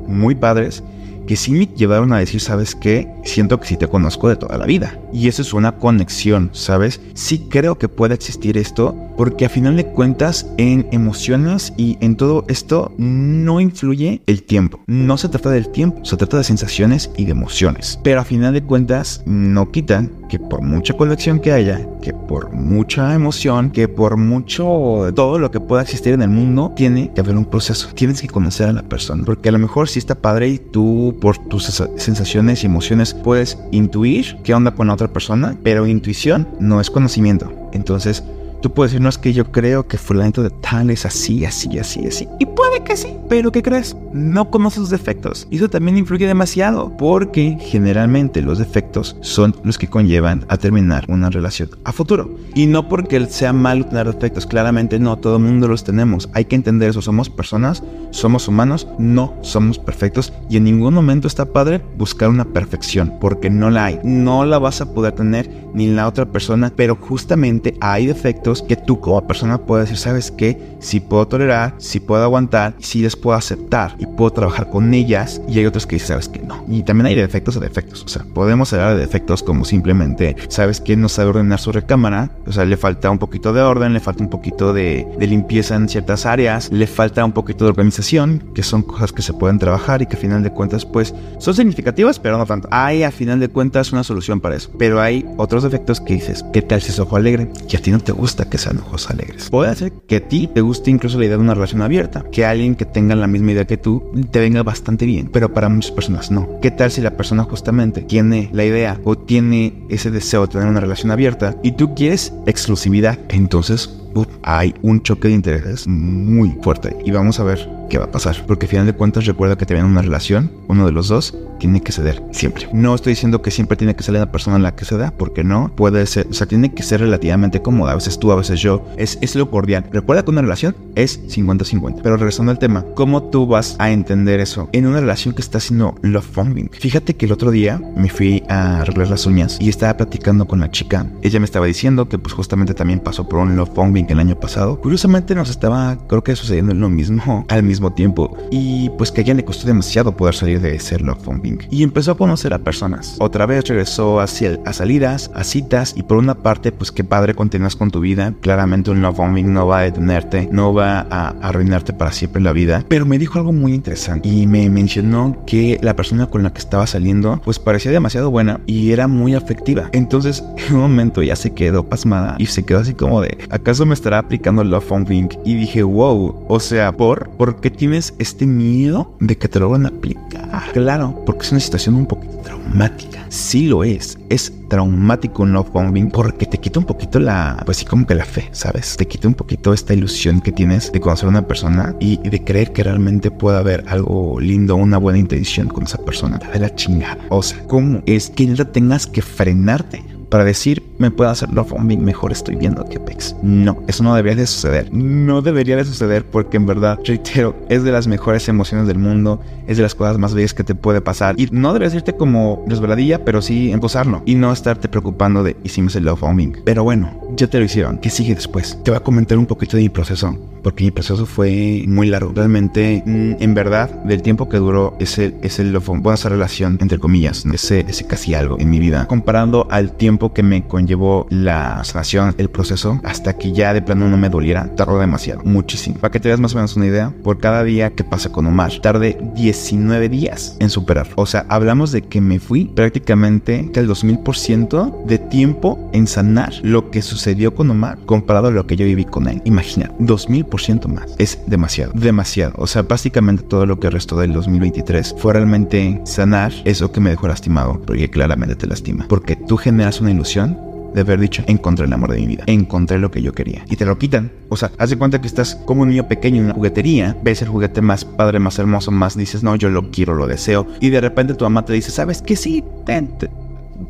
muy 0.06 0.34
padres 0.34 0.82
que 1.26 1.36
sí 1.36 1.52
me 1.52 1.66
llevaron 1.66 2.12
a 2.12 2.18
decir, 2.18 2.40
¿sabes 2.40 2.74
qué? 2.74 3.08
Siento 3.24 3.60
que 3.60 3.66
sí 3.66 3.76
te 3.76 3.88
conozco 3.88 4.28
de 4.28 4.36
toda 4.36 4.58
la 4.58 4.66
vida. 4.66 4.98
Y 5.12 5.28
eso 5.28 5.42
es 5.42 5.52
una 5.52 5.72
conexión, 5.78 6.50
¿sabes? 6.52 7.00
Sí 7.14 7.46
creo 7.48 7.78
que 7.78 7.88
puede 7.88 8.14
existir 8.14 8.58
esto 8.58 8.96
porque 9.16 9.44
a 9.44 9.48
final 9.48 9.76
de 9.76 9.86
cuentas 9.86 10.46
en 10.58 10.86
emociones 10.90 11.72
y 11.76 11.96
en 12.00 12.16
todo 12.16 12.44
esto 12.48 12.92
no 12.98 13.60
influye 13.60 14.22
el 14.26 14.42
tiempo. 14.42 14.80
No 14.86 15.16
se 15.16 15.28
trata 15.28 15.50
del 15.50 15.68
tiempo, 15.68 16.04
se 16.04 16.16
trata 16.16 16.38
de 16.38 16.44
sensaciones 16.44 17.10
y 17.16 17.24
de 17.24 17.32
emociones. 17.32 18.00
Pero 18.02 18.20
a 18.20 18.24
final 18.24 18.54
de 18.54 18.62
cuentas 18.62 19.22
no 19.26 19.70
quitan 19.70 20.10
que 20.32 20.38
por 20.38 20.62
mucha 20.62 20.94
conexión 20.94 21.40
que 21.40 21.52
haya, 21.52 21.86
que 22.00 22.14
por 22.14 22.52
mucha 22.52 23.14
emoción, 23.14 23.70
que 23.70 23.86
por 23.86 24.16
mucho 24.16 25.12
todo 25.14 25.38
lo 25.38 25.50
que 25.50 25.60
pueda 25.60 25.82
existir 25.82 26.14
en 26.14 26.22
el 26.22 26.30
mundo, 26.30 26.72
tiene 26.74 27.12
que 27.12 27.20
haber 27.20 27.36
un 27.36 27.44
proceso. 27.44 27.90
Tienes 27.94 28.22
que 28.22 28.28
conocer 28.28 28.70
a 28.70 28.72
la 28.72 28.82
persona. 28.82 29.24
Porque 29.26 29.50
a 29.50 29.52
lo 29.52 29.58
mejor 29.58 29.90
si 29.90 29.98
está 29.98 30.14
padre 30.14 30.48
y 30.48 30.58
tú 30.58 31.18
por 31.20 31.36
tus 31.36 31.64
sensaciones 31.98 32.62
y 32.62 32.66
emociones 32.66 33.12
puedes 33.12 33.58
intuir 33.72 34.38
qué 34.42 34.54
onda 34.54 34.70
con 34.70 34.86
la 34.86 34.94
otra 34.94 35.08
persona, 35.08 35.54
pero 35.62 35.86
intuición 35.86 36.48
no 36.58 36.80
es 36.80 36.90
conocimiento. 36.90 37.52
Entonces, 37.74 38.24
Tú 38.62 38.72
puedes 38.72 38.92
decir, 38.92 39.02
no 39.02 39.08
es 39.08 39.18
que 39.18 39.32
yo 39.32 39.50
creo 39.50 39.88
que 39.88 39.98
fulanito 39.98 40.40
de 40.44 40.50
tal 40.50 40.90
es 40.90 41.04
así, 41.04 41.44
así, 41.44 41.80
así, 41.80 42.06
así. 42.06 42.28
Y 42.38 42.46
puede 42.46 42.84
que 42.84 42.96
sí, 42.96 43.16
pero 43.28 43.50
¿qué 43.50 43.60
crees? 43.60 43.96
No 44.12 44.50
conoces 44.50 44.78
sus 44.78 44.90
defectos. 44.90 45.48
Eso 45.50 45.68
también 45.68 45.98
influye 45.98 46.28
demasiado, 46.28 46.96
porque 46.96 47.58
generalmente 47.60 48.40
los 48.40 48.58
defectos 48.58 49.16
son 49.20 49.56
los 49.64 49.78
que 49.78 49.88
conllevan 49.88 50.44
a 50.48 50.58
terminar 50.58 51.06
una 51.08 51.28
relación 51.28 51.70
a 51.82 51.90
futuro. 51.92 52.36
Y 52.54 52.66
no 52.66 52.88
porque 52.88 53.26
sea 53.26 53.52
malo 53.52 53.86
tener 53.86 54.06
defectos, 54.06 54.46
claramente 54.46 55.00
no, 55.00 55.18
todo 55.18 55.38
el 55.38 55.42
mundo 55.42 55.66
los 55.66 55.82
tenemos. 55.82 56.30
Hay 56.32 56.44
que 56.44 56.54
entender 56.54 56.90
eso, 56.90 57.02
somos 57.02 57.30
personas, 57.30 57.82
somos 58.10 58.46
humanos, 58.46 58.86
no 58.96 59.34
somos 59.42 59.80
perfectos 59.80 60.32
y 60.48 60.56
en 60.56 60.64
ningún 60.64 60.94
momento 60.94 61.26
está 61.26 61.46
padre 61.46 61.82
buscar 61.98 62.28
una 62.28 62.44
perfección, 62.44 63.14
porque 63.20 63.50
no 63.50 63.70
la 63.70 63.86
hay. 63.86 63.98
No 64.04 64.44
la 64.44 64.60
vas 64.60 64.80
a 64.80 64.94
poder 64.94 65.14
tener 65.14 65.50
ni 65.74 65.88
la 65.88 66.06
otra 66.06 66.26
persona, 66.26 66.72
pero 66.76 66.96
justamente 66.96 67.76
hay 67.80 68.06
defectos 68.06 68.51
que 68.60 68.76
tú 68.76 69.00
como 69.00 69.26
persona 69.26 69.56
puedes 69.56 69.88
decir, 69.88 69.98
¿sabes 69.98 70.30
qué? 70.30 70.76
Si 70.80 71.00
puedo 71.00 71.26
tolerar, 71.26 71.74
si 71.78 72.00
puedo 72.00 72.22
aguantar, 72.22 72.74
si 72.80 73.00
les 73.00 73.16
puedo 73.16 73.36
aceptar 73.36 73.94
y 73.98 74.06
puedo 74.06 74.32
trabajar 74.32 74.68
con 74.68 74.92
ellas. 74.92 75.40
Y 75.48 75.58
hay 75.60 75.66
otros 75.66 75.86
que 75.86 75.96
dicen, 75.96 76.08
¿sabes 76.08 76.28
que 76.28 76.40
No. 76.40 76.64
Y 76.68 76.82
también 76.82 77.06
hay 77.06 77.14
defectos 77.14 77.56
o 77.56 77.60
defectos. 77.60 78.02
O 78.04 78.08
sea, 78.08 78.24
podemos 78.34 78.72
hablar 78.72 78.96
de 78.96 79.00
defectos 79.00 79.42
como 79.42 79.64
simplemente, 79.64 80.36
¿sabes 80.48 80.80
que 80.80 80.96
No 80.96 81.08
sabe 81.08 81.30
ordenar 81.30 81.60
su 81.60 81.72
recámara. 81.72 82.30
O 82.46 82.52
sea, 82.52 82.64
le 82.64 82.76
falta 82.76 83.10
un 83.10 83.18
poquito 83.18 83.52
de 83.52 83.62
orden, 83.62 83.92
le 83.92 84.00
falta 84.00 84.22
un 84.22 84.30
poquito 84.30 84.72
de, 84.72 85.06
limpieza 85.20 85.76
en 85.76 85.88
ciertas 85.88 86.26
áreas, 86.26 86.70
le 86.72 86.86
falta 86.86 87.24
un 87.24 87.32
poquito 87.32 87.64
de 87.64 87.70
organización, 87.70 88.42
que 88.54 88.62
son 88.62 88.82
cosas 88.82 89.12
que 89.12 89.22
se 89.22 89.32
pueden 89.32 89.58
trabajar 89.58 90.02
y 90.02 90.06
que 90.06 90.16
a 90.16 90.18
final 90.18 90.42
de 90.42 90.50
cuentas, 90.50 90.84
pues, 90.84 91.14
son 91.38 91.54
significativas, 91.54 92.18
pero 92.18 92.36
no 92.36 92.44
tanto. 92.44 92.68
Hay 92.72 93.04
a 93.04 93.12
final 93.12 93.38
de 93.38 93.48
cuentas 93.48 93.92
una 93.92 94.02
solución 94.02 94.40
para 94.40 94.56
eso. 94.56 94.70
Pero 94.78 95.00
hay 95.00 95.24
otros 95.36 95.62
defectos 95.62 96.00
que 96.00 96.14
dices, 96.14 96.44
¿qué 96.52 96.62
tal 96.62 96.82
si 96.82 96.90
es 96.90 96.98
ojo 96.98 97.16
alegre? 97.16 97.50
Que 97.68 97.76
a 97.76 97.80
ti 97.80 97.90
no 97.90 98.00
te 98.00 98.12
gusta 98.12 98.41
que 98.46 98.58
sean 98.58 98.78
ojos 98.78 99.10
alegres. 99.10 99.50
Puede 99.50 99.74
ser 99.74 99.92
que 99.92 100.16
a 100.16 100.28
ti 100.28 100.48
te 100.52 100.60
guste 100.60 100.90
incluso 100.90 101.18
la 101.18 101.26
idea 101.26 101.36
de 101.36 101.42
una 101.42 101.54
relación 101.54 101.82
abierta, 101.82 102.24
que 102.30 102.44
alguien 102.44 102.74
que 102.74 102.84
tenga 102.84 103.14
la 103.14 103.26
misma 103.26 103.52
idea 103.52 103.66
que 103.66 103.76
tú 103.76 104.12
te 104.30 104.40
venga 104.40 104.62
bastante 104.62 105.06
bien, 105.06 105.28
pero 105.32 105.52
para 105.52 105.68
muchas 105.68 105.92
personas 105.92 106.30
no. 106.30 106.60
¿Qué 106.60 106.70
tal 106.70 106.90
si 106.90 107.00
la 107.00 107.16
persona 107.16 107.44
justamente 107.44 108.02
tiene 108.02 108.50
la 108.52 108.64
idea 108.64 109.00
o 109.04 109.16
tiene 109.16 109.84
ese 109.88 110.10
deseo 110.10 110.42
de 110.42 110.52
tener 110.52 110.68
una 110.68 110.80
relación 110.80 111.10
abierta 111.10 111.56
y 111.62 111.72
tú 111.72 111.94
quieres 111.94 112.32
exclusividad? 112.46 113.18
Entonces 113.28 114.01
hay 114.42 114.74
un 114.82 115.02
choque 115.02 115.28
de 115.28 115.34
intereses 115.34 115.86
muy 115.86 116.56
fuerte 116.62 116.96
y 117.04 117.10
vamos 117.10 117.40
a 117.40 117.44
ver 117.44 117.68
¿qué 117.92 117.98
va 117.98 118.06
a 118.06 118.10
pasar? 118.10 118.42
Porque 118.46 118.64
al 118.64 118.70
final 118.70 118.86
de 118.86 118.94
cuentas 118.94 119.26
recuerda 119.26 119.58
que 119.58 119.66
te 119.66 119.74
viene 119.74 119.86
una 119.86 120.00
relación, 120.00 120.50
uno 120.66 120.86
de 120.86 120.92
los 120.92 121.08
dos 121.08 121.36
tiene 121.58 121.82
que 121.82 121.92
ceder 121.92 122.22
siempre. 122.30 122.66
No 122.72 122.94
estoy 122.94 123.12
diciendo 123.12 123.42
que 123.42 123.50
siempre 123.50 123.76
tiene 123.76 123.94
que 123.94 124.02
ser 124.02 124.14
la 124.14 124.32
persona 124.32 124.56
en 124.56 124.62
la 124.62 124.74
que 124.74 124.86
se 124.86 124.96
da, 124.96 125.10
porque 125.10 125.44
no, 125.44 125.70
puede 125.76 126.06
ser, 126.06 126.26
o 126.30 126.32
sea, 126.32 126.46
tiene 126.46 126.72
que 126.72 126.82
ser 126.82 127.00
relativamente 127.00 127.60
cómoda, 127.60 127.92
a 127.92 127.96
veces 127.96 128.18
tú, 128.18 128.32
a 128.32 128.36
veces 128.36 128.60
yo, 128.60 128.82
es, 128.96 129.18
es 129.20 129.36
lo 129.36 129.50
cordial. 129.50 129.84
Recuerda 129.92 130.24
que 130.24 130.30
una 130.30 130.40
relación 130.40 130.74
es 130.94 131.20
50-50, 131.28 132.00
pero 132.02 132.16
regresando 132.16 132.50
al 132.50 132.58
tema, 132.58 132.86
¿cómo 132.94 133.24
tú 133.24 133.46
vas 133.46 133.76
a 133.78 133.90
entender 133.90 134.40
eso 134.40 134.70
en 134.72 134.86
una 134.86 135.00
relación 135.00 135.34
que 135.34 135.42
está 135.42 135.58
haciendo 135.58 135.94
love 136.00 136.34
bombing? 136.34 136.70
Fíjate 136.72 137.14
que 137.14 137.26
el 137.26 137.32
otro 137.32 137.50
día 137.50 137.78
me 137.94 138.08
fui 138.08 138.42
a 138.48 138.80
arreglar 138.80 139.10
las 139.10 139.26
uñas 139.26 139.58
y 139.60 139.68
estaba 139.68 139.98
platicando 139.98 140.46
con 140.46 140.60
la 140.60 140.70
chica, 140.70 141.06
ella 141.20 141.38
me 141.40 141.44
estaba 141.44 141.66
diciendo 141.66 142.08
que 142.08 142.18
pues 142.18 142.32
justamente 142.32 142.72
también 142.72 143.00
pasó 143.00 143.28
por 143.28 143.40
un 143.40 143.54
love 143.54 143.74
bombing 143.74 144.01
el 144.10 144.20
año 144.20 144.38
pasado, 144.38 144.80
curiosamente 144.80 145.34
nos 145.34 145.50
estaba, 145.50 145.96
creo 146.08 146.22
que 146.22 146.36
sucediendo 146.36 146.74
lo 146.74 146.88
mismo 146.88 147.44
al 147.48 147.62
mismo 147.62 147.92
tiempo 147.92 148.36
y 148.50 148.90
pues 148.90 149.10
que 149.10 149.20
a 149.20 149.24
ella 149.24 149.34
le 149.34 149.44
costó 149.44 149.66
demasiado 149.66 150.16
poder 150.16 150.34
salir 150.34 150.60
de 150.60 150.74
ese 150.74 150.98
love 150.98 151.24
bombing 151.24 151.58
y 151.70 151.82
empezó 151.82 152.12
a 152.12 152.16
conocer 152.16 152.54
a 152.54 152.58
personas. 152.58 153.16
Otra 153.18 153.46
vez 153.46 153.64
regresó 153.68 154.20
hacia, 154.20 154.58
a 154.64 154.72
salidas, 154.72 155.30
a 155.34 155.44
citas 155.44 155.94
y 155.96 156.02
por 156.02 156.18
una 156.18 156.34
parte 156.34 156.72
pues 156.72 156.92
qué 156.92 157.04
padre 157.04 157.34
continúas 157.34 157.76
con 157.76 157.90
tu 157.90 158.00
vida. 158.00 158.34
Claramente 158.40 158.90
un 158.90 159.02
love 159.02 159.16
bombing 159.16 159.52
no 159.52 159.66
va 159.66 159.80
a 159.80 159.82
detenerte, 159.82 160.48
no 160.50 160.74
va 160.74 161.06
a 161.10 161.28
arruinarte 161.42 161.92
para 161.92 162.12
siempre 162.12 162.42
la 162.42 162.52
vida. 162.52 162.84
Pero 162.88 163.06
me 163.06 163.18
dijo 163.18 163.38
algo 163.38 163.52
muy 163.52 163.74
interesante 163.74 164.28
y 164.28 164.46
me 164.46 164.68
mencionó 164.70 165.42
que 165.46 165.78
la 165.82 165.96
persona 165.96 166.26
con 166.26 166.42
la 166.42 166.52
que 166.52 166.58
estaba 166.58 166.86
saliendo 166.86 167.40
pues 167.44 167.58
parecía 167.58 167.90
demasiado 167.90 168.30
buena 168.30 168.60
y 168.66 168.92
era 168.92 169.08
muy 169.08 169.34
afectiva. 169.34 169.88
Entonces 169.92 170.42
en 170.68 170.74
un 170.74 170.82
momento 170.82 171.22
ya 171.22 171.36
se 171.36 171.52
quedó 171.52 171.88
pasmada 171.88 172.36
y 172.38 172.46
se 172.46 172.64
quedó 172.64 172.80
así 172.80 172.94
como 172.94 173.20
de 173.20 173.38
¿acaso 173.50 173.86
me 173.86 173.91
estará 173.92 174.18
aplicando 174.18 174.64
love 174.64 174.88
bombing? 174.88 175.28
Y 175.44 175.54
dije 175.54 175.82
wow, 175.82 176.44
o 176.48 176.60
sea, 176.60 176.92
¿por? 176.92 177.30
¿Por 177.30 177.60
qué 177.60 177.70
tienes 177.70 178.14
este 178.18 178.46
miedo 178.46 179.16
de 179.20 179.36
que 179.36 179.48
te 179.48 179.60
lo 179.60 179.70
van 179.70 179.86
a 179.86 179.88
aplicar? 179.88 180.72
Claro, 180.72 181.22
porque 181.24 181.42
es 181.42 181.52
una 181.52 181.60
situación 181.60 181.94
un 181.94 182.06
poquito 182.06 182.36
traumática. 182.38 183.24
Sí 183.28 183.66
lo 183.66 183.84
es. 183.84 184.18
Es 184.28 184.52
traumático 184.68 185.42
un 185.42 185.52
love 185.52 185.70
bombing 185.70 186.10
porque 186.10 186.46
te 186.46 186.58
quita 186.58 186.78
un 186.78 186.86
poquito 186.86 187.18
la, 187.18 187.62
pues 187.64 187.78
sí, 187.78 187.84
como 187.84 188.06
que 188.06 188.14
la 188.14 188.24
fe, 188.24 188.48
¿sabes? 188.52 188.96
Te 188.96 189.06
quita 189.06 189.28
un 189.28 189.34
poquito 189.34 189.72
esta 189.72 189.94
ilusión 189.94 190.40
que 190.40 190.52
tienes 190.52 190.92
de 190.92 191.00
conocer 191.00 191.26
a 191.26 191.30
una 191.30 191.46
persona 191.46 191.94
y, 192.00 192.16
de 192.16 192.44
creer 192.44 192.72
que 192.72 192.82
realmente 192.82 193.30
puede 193.30 193.58
haber 193.58 193.84
algo 193.88 194.38
lindo, 194.40 194.76
una 194.76 194.98
buena 194.98 195.18
intención 195.18 195.68
con 195.68 195.84
esa 195.84 195.98
persona. 195.98 196.38
Te 196.38 196.46
da 196.48 196.58
la 196.58 196.74
chingada. 196.74 197.18
O 197.30 197.42
sea, 197.42 197.62
¿cómo 197.66 198.02
es 198.06 198.30
que 198.30 198.46
no 198.46 198.66
tengas 198.66 199.06
que 199.06 199.22
frenarte? 199.22 200.02
para 200.32 200.44
decir 200.44 200.82
me 201.02 201.10
puedo 201.10 201.28
hacer 201.28 201.52
love 201.52 201.70
bombing, 201.70 202.02
mejor 202.02 202.32
estoy 202.32 202.56
viendo 202.56 202.84
que 202.84 202.96
Apex. 202.96 203.36
No, 203.42 203.82
eso 203.88 204.02
no 204.02 204.14
debería 204.14 204.40
de 204.40 204.46
suceder. 204.46 204.92
No 204.92 205.42
debería 205.42 205.76
de 205.76 205.84
suceder 205.84 206.24
porque 206.24 206.56
en 206.56 206.66
verdad, 206.66 206.98
reitero, 207.04 207.56
es 207.68 207.82
de 207.82 207.92
las 207.92 208.06
mejores 208.06 208.48
emociones 208.48 208.86
del 208.86 208.98
mundo, 208.98 209.40
es 209.66 209.76
de 209.76 209.82
las 209.82 209.94
cosas 209.94 210.16
más 210.18 210.32
bellas 210.32 210.54
que 210.54 210.64
te 210.64 210.74
puede 210.74 211.00
pasar. 211.00 211.34
Y 211.38 211.48
no 211.50 211.72
deberías 211.72 211.94
irte 211.94 212.14
como 212.14 212.64
resbaladilla, 212.68 213.24
pero 213.24 213.42
sí 213.42 213.72
empozarlo 213.72 214.22
y 214.24 214.36
no 214.36 214.52
estarte 214.52 214.88
preocupando 214.88 215.42
de 215.42 215.56
hicimos 215.64 215.96
el 215.96 216.04
love 216.04 216.20
bombing. 216.20 216.58
Pero 216.64 216.84
bueno, 216.84 217.10
ya 217.36 217.48
te 217.48 217.58
lo 217.58 217.64
hicieron. 217.64 217.98
¿Qué 217.98 218.08
sigue 218.08 218.34
después? 218.34 218.78
Te 218.84 218.90
voy 218.90 218.98
a 218.98 219.02
comentar 219.02 219.36
un 219.36 219.46
poquito 219.46 219.76
de 219.76 219.82
mi 219.82 219.88
proceso 219.88 220.38
porque 220.62 220.84
mi 220.84 220.90
proceso 220.90 221.26
fue 221.26 221.84
muy 221.86 222.08
largo. 222.08 222.32
Realmente, 222.34 223.02
mm, 223.04 223.42
en 223.42 223.54
verdad, 223.54 223.90
del 224.04 224.22
tiempo 224.22 224.48
que 224.48 224.58
duró 224.58 224.96
ese, 225.00 225.34
ese 225.42 225.64
buena 225.78 226.14
esa 226.14 226.28
relación, 226.28 226.78
entre 226.80 226.98
comillas, 226.98 227.44
ese, 227.52 227.84
ese 227.88 228.06
casi 228.06 228.34
algo 228.34 228.58
en 228.58 228.70
mi 228.70 228.78
vida, 228.78 229.06
comparando 229.06 229.66
al 229.70 229.92
tiempo 229.92 230.32
que 230.32 230.42
me 230.42 230.66
conllevó 230.66 230.91
la 231.30 231.82
sanación, 231.84 232.34
el 232.38 232.50
proceso, 232.50 233.00
hasta 233.04 233.36
que 233.36 233.52
ya 233.52 233.72
de 233.74 233.82
plano 233.82 234.08
no 234.08 234.16
me 234.16 234.28
doliera, 234.28 234.68
tardó 234.76 234.98
demasiado, 234.98 235.42
muchísimo. 235.44 235.96
Para 235.98 236.10
que 236.10 236.20
te 236.20 236.28
veas 236.28 236.40
más 236.40 236.54
o 236.54 236.56
menos 236.56 236.76
una 236.76 236.86
idea, 236.86 237.12
por 237.22 237.38
cada 237.38 237.64
día 237.64 237.90
que 237.90 238.04
pasa 238.04 238.30
con 238.30 238.46
Omar, 238.46 238.72
tardé 238.80 239.18
19 239.34 240.08
días 240.08 240.56
en 240.60 240.70
superar. 240.70 241.08
O 241.16 241.26
sea, 241.26 241.46
hablamos 241.48 241.92
de 241.92 242.02
que 242.02 242.20
me 242.20 242.38
fui 242.38 242.66
prácticamente 242.66 243.70
que 243.72 243.80
el 243.80 243.88
2000% 243.88 245.04
de 245.04 245.18
tiempo 245.18 245.90
en 245.92 246.06
sanar 246.06 246.52
lo 246.62 246.90
que 246.90 247.02
sucedió 247.02 247.54
con 247.54 247.70
Omar 247.70 247.98
comparado 248.06 248.48
a 248.48 248.50
lo 248.50 248.66
que 248.66 248.76
yo 248.76 248.84
viví 248.84 249.04
con 249.04 249.28
él. 249.28 249.42
Imagina, 249.44 249.90
2000 249.98 250.46
más. 250.88 251.14
Es 251.18 251.38
demasiado, 251.46 251.92
demasiado. 251.94 252.54
O 252.56 252.66
sea, 252.66 252.82
básicamente 252.82 253.42
todo 253.42 253.66
lo 253.66 253.78
que 253.78 253.90
restó 253.90 254.18
del 254.18 254.32
2023 254.32 255.14
fue 255.18 255.34
realmente 255.34 256.00
sanar 256.04 256.52
eso 256.64 256.92
que 256.92 257.00
me 257.00 257.10
dejó 257.10 257.28
lastimado, 257.28 257.80
porque 257.86 258.10
claramente 258.10 258.56
te 258.56 258.66
lastima. 258.66 259.06
Porque 259.08 259.36
tú 259.36 259.56
generas 259.56 260.00
una 260.00 260.10
ilusión 260.10 260.58
de 260.94 261.00
haber 261.00 261.20
dicho, 261.20 261.42
encontré 261.46 261.86
el 261.86 261.92
amor 261.92 262.12
de 262.12 262.20
mi 262.20 262.26
vida, 262.26 262.44
encontré 262.46 262.98
lo 262.98 263.10
que 263.10 263.22
yo 263.22 263.32
quería. 263.32 263.64
Y 263.68 263.76
te 263.76 263.84
lo 263.84 263.98
quitan. 263.98 264.30
O 264.48 264.56
sea, 264.56 264.70
haz 264.78 264.90
de 264.90 264.98
cuenta 264.98 265.20
que 265.20 265.26
estás 265.26 265.56
como 265.66 265.82
un 265.82 265.88
niño 265.88 266.08
pequeño 266.08 266.38
en 266.38 266.44
una 266.46 266.54
juguetería, 266.54 267.16
ves 267.22 267.42
el 267.42 267.48
juguete 267.48 267.80
más 267.80 268.04
padre, 268.04 268.38
más 268.38 268.58
hermoso, 268.58 268.90
más 268.90 269.16
dices, 269.16 269.42
no, 269.42 269.56
yo 269.56 269.68
lo 269.70 269.90
quiero, 269.90 270.14
lo 270.14 270.26
deseo. 270.26 270.66
Y 270.80 270.90
de 270.90 271.00
repente 271.00 271.34
tu 271.34 271.44
mamá 271.44 271.64
te 271.64 271.72
dice, 271.72 271.90
¿sabes 271.90 272.22
qué? 272.22 272.36
Sí, 272.36 272.64
ten, 272.84 273.10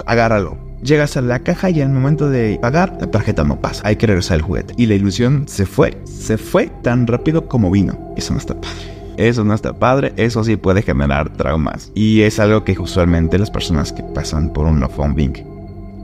agárralo 0.07 0.73
Llegas 0.83 1.17
a 1.17 1.21
la 1.21 1.39
caja 1.39 1.71
y 1.71 1.81
al 1.81 1.91
momento 1.91 2.29
de 2.29 2.59
pagar, 2.61 2.97
la 3.01 3.09
tarjeta 3.09 3.45
no 3.45 3.61
pasa. 3.61 3.83
Hay 3.87 3.95
que 3.95 4.09
regresar 4.09 4.39
el 4.39 4.43
juguete. 4.43 4.75
Y 4.77 4.87
la 4.87 4.95
ilusión 4.95 5.45
se 5.47 5.65
fue. 5.65 5.97
Se 6.05 6.39
fue 6.39 6.73
tan 6.83 7.07
rápido 7.07 7.47
como 7.47 7.71
vino. 7.71 8.13
Eso 8.17 8.33
no 8.33 8.41
está 8.41 8.55
padre. 8.55 8.93
Eso 9.17 9.45
no 9.45 9.55
está 9.55 9.75
padre, 9.75 10.13
eso 10.17 10.43
sí 10.43 10.57
puede 10.57 10.83
generar 10.83 11.31
traumas. 11.35 11.93
Y 11.95 12.23
es 12.23 12.41
algo 12.41 12.65
que 12.65 12.73
usualmente 12.73 13.39
las 13.39 13.51
personas 13.51 13.93
que 13.93 14.03
pasan 14.03 14.53
por 14.53 14.67
un 14.67 14.81
no 14.81 14.89
bombing 14.89 15.52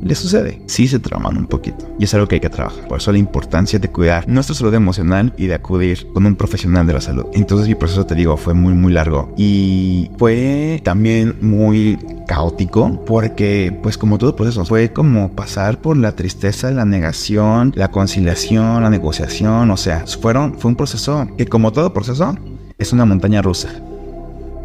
le 0.03 0.15
sucede. 0.15 0.63
Sí 0.67 0.89
se 0.89 0.99
trauman 0.99 1.37
un 1.37 1.47
poquito. 1.47 1.89
Y 1.99 2.05
es 2.05 2.15
algo 2.15 2.27
que 2.27 2.37
hay 2.37 2.41
que 2.41 2.51
trabajar. 2.51 2.87
Por 2.89 2.99
eso 2.99 3.13
la 3.13 3.19
importancia 3.19 3.79
de 3.79 3.89
cuidar 3.89 4.29
nuestra 4.29 4.55
salud 4.55 4.75
emocional 4.75 5.33
y 5.37 5.47
de 5.47 5.55
acudir 5.55 6.07
con 6.13 6.27
un 6.27 6.37
profesional 6.37 6.87
de 6.87 6.93
la 6.95 7.01
salud. 7.01 7.27
Entonces 7.33 7.69
mi 7.69 7.75
proceso, 7.75 8.07
te 8.07 8.15
digo, 8.15 8.37
fue 8.37 8.55
muy, 8.55 8.75
muy 8.75 8.93
largo. 8.93 9.33
Y 9.37 10.11
fue 10.19 10.81
también 10.85 11.37
muy 11.41 11.99
caótico 12.27 13.05
porque, 13.05 13.77
pues 13.83 13.99
como 13.99 14.19
todo 14.19 14.37
proceso, 14.37 14.65
fue 14.65 14.93
como 14.93 15.33
pasar 15.33 15.81
por 15.81 15.97
la 15.97 16.13
tristeza, 16.13 16.71
la 16.71 16.85
negación, 16.85 17.73
la 17.75 17.91
conciliación, 17.91 18.83
la 18.83 18.91
negociación. 18.91 19.71
O 19.71 19.77
sea, 19.77 20.05
fueron, 20.07 20.59
fue 20.59 20.71
un 20.71 20.77
proceso 20.77 21.29
que 21.37 21.47
como 21.47 21.73
todo 21.73 21.93
proceso 21.93 22.37
es 22.79 22.93
una 22.93 23.05
montaña 23.05 23.43
rusa 23.43 23.69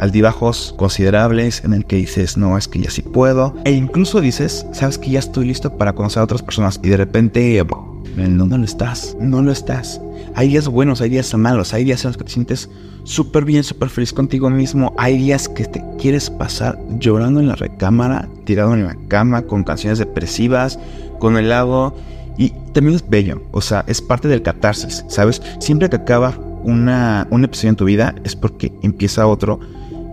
altibajos 0.04 0.76
considerables 0.78 1.64
en 1.64 1.74
el 1.74 1.86
que 1.86 1.96
dices, 1.96 2.36
no, 2.36 2.58
es 2.58 2.68
que 2.68 2.80
ya 2.80 2.90
sí 2.90 3.02
puedo. 3.02 3.56
E 3.64 3.72
incluso 3.72 4.20
dices, 4.20 4.66
sabes 4.74 4.98
que 4.98 5.10
ya 5.10 5.20
estoy 5.20 5.46
listo 5.46 5.78
para 5.78 5.94
conocer 5.94 6.20
a 6.20 6.26
otras 6.26 6.42
personas. 6.42 6.78
Y 6.84 6.90
de 6.90 6.98
repente, 6.98 7.66
no, 8.18 8.46
no 8.46 8.58
lo 8.58 8.66
estás, 8.66 9.16
no 9.22 9.42
lo 9.42 9.54
estás. 9.54 10.02
Hay 10.36 10.50
días 10.50 10.68
buenos, 10.68 11.00
hay 11.00 11.10
días 11.10 11.34
malos, 11.36 11.74
hay 11.74 11.86
días 11.86 12.04
en 12.04 12.10
los 12.10 12.18
que 12.18 12.26
te 12.26 12.32
sientes 12.34 12.70
súper 13.06 13.46
bien, 13.46 13.64
súper 13.64 13.88
feliz 13.88 14.12
contigo 14.12 14.50
mismo. 14.50 14.94
Hay 14.98 15.18
días 15.18 15.48
que 15.48 15.64
te 15.64 15.82
quieres 15.98 16.30
pasar 16.30 16.78
llorando 17.00 17.40
en 17.40 17.48
la 17.48 17.56
recámara, 17.56 18.28
tirado 18.44 18.74
en 18.74 18.84
la 18.84 18.98
cama, 19.08 19.44
con 19.44 19.64
canciones 19.64 20.00
depresivas, 20.00 20.80
con 21.20 21.38
helado. 21.38 21.96
Y 22.38 22.50
también 22.74 22.98
es 22.98 23.10
bello, 23.10 23.42
o 23.52 23.62
sea, 23.62 23.86
es 23.88 24.02
parte 24.02 24.28
del 24.28 24.42
catarsis, 24.42 25.06
¿sabes? 25.08 25.42
Siempre 25.60 25.90
que 25.90 25.96
acaba 25.96 26.38
una, 26.64 27.28
un 27.30 27.46
episodio 27.46 27.70
en 27.70 27.76
tu 27.76 27.86
vida 27.86 28.16
es 28.24 28.36
porque 28.36 28.74
empieza 28.82 29.28
otro 29.28 29.60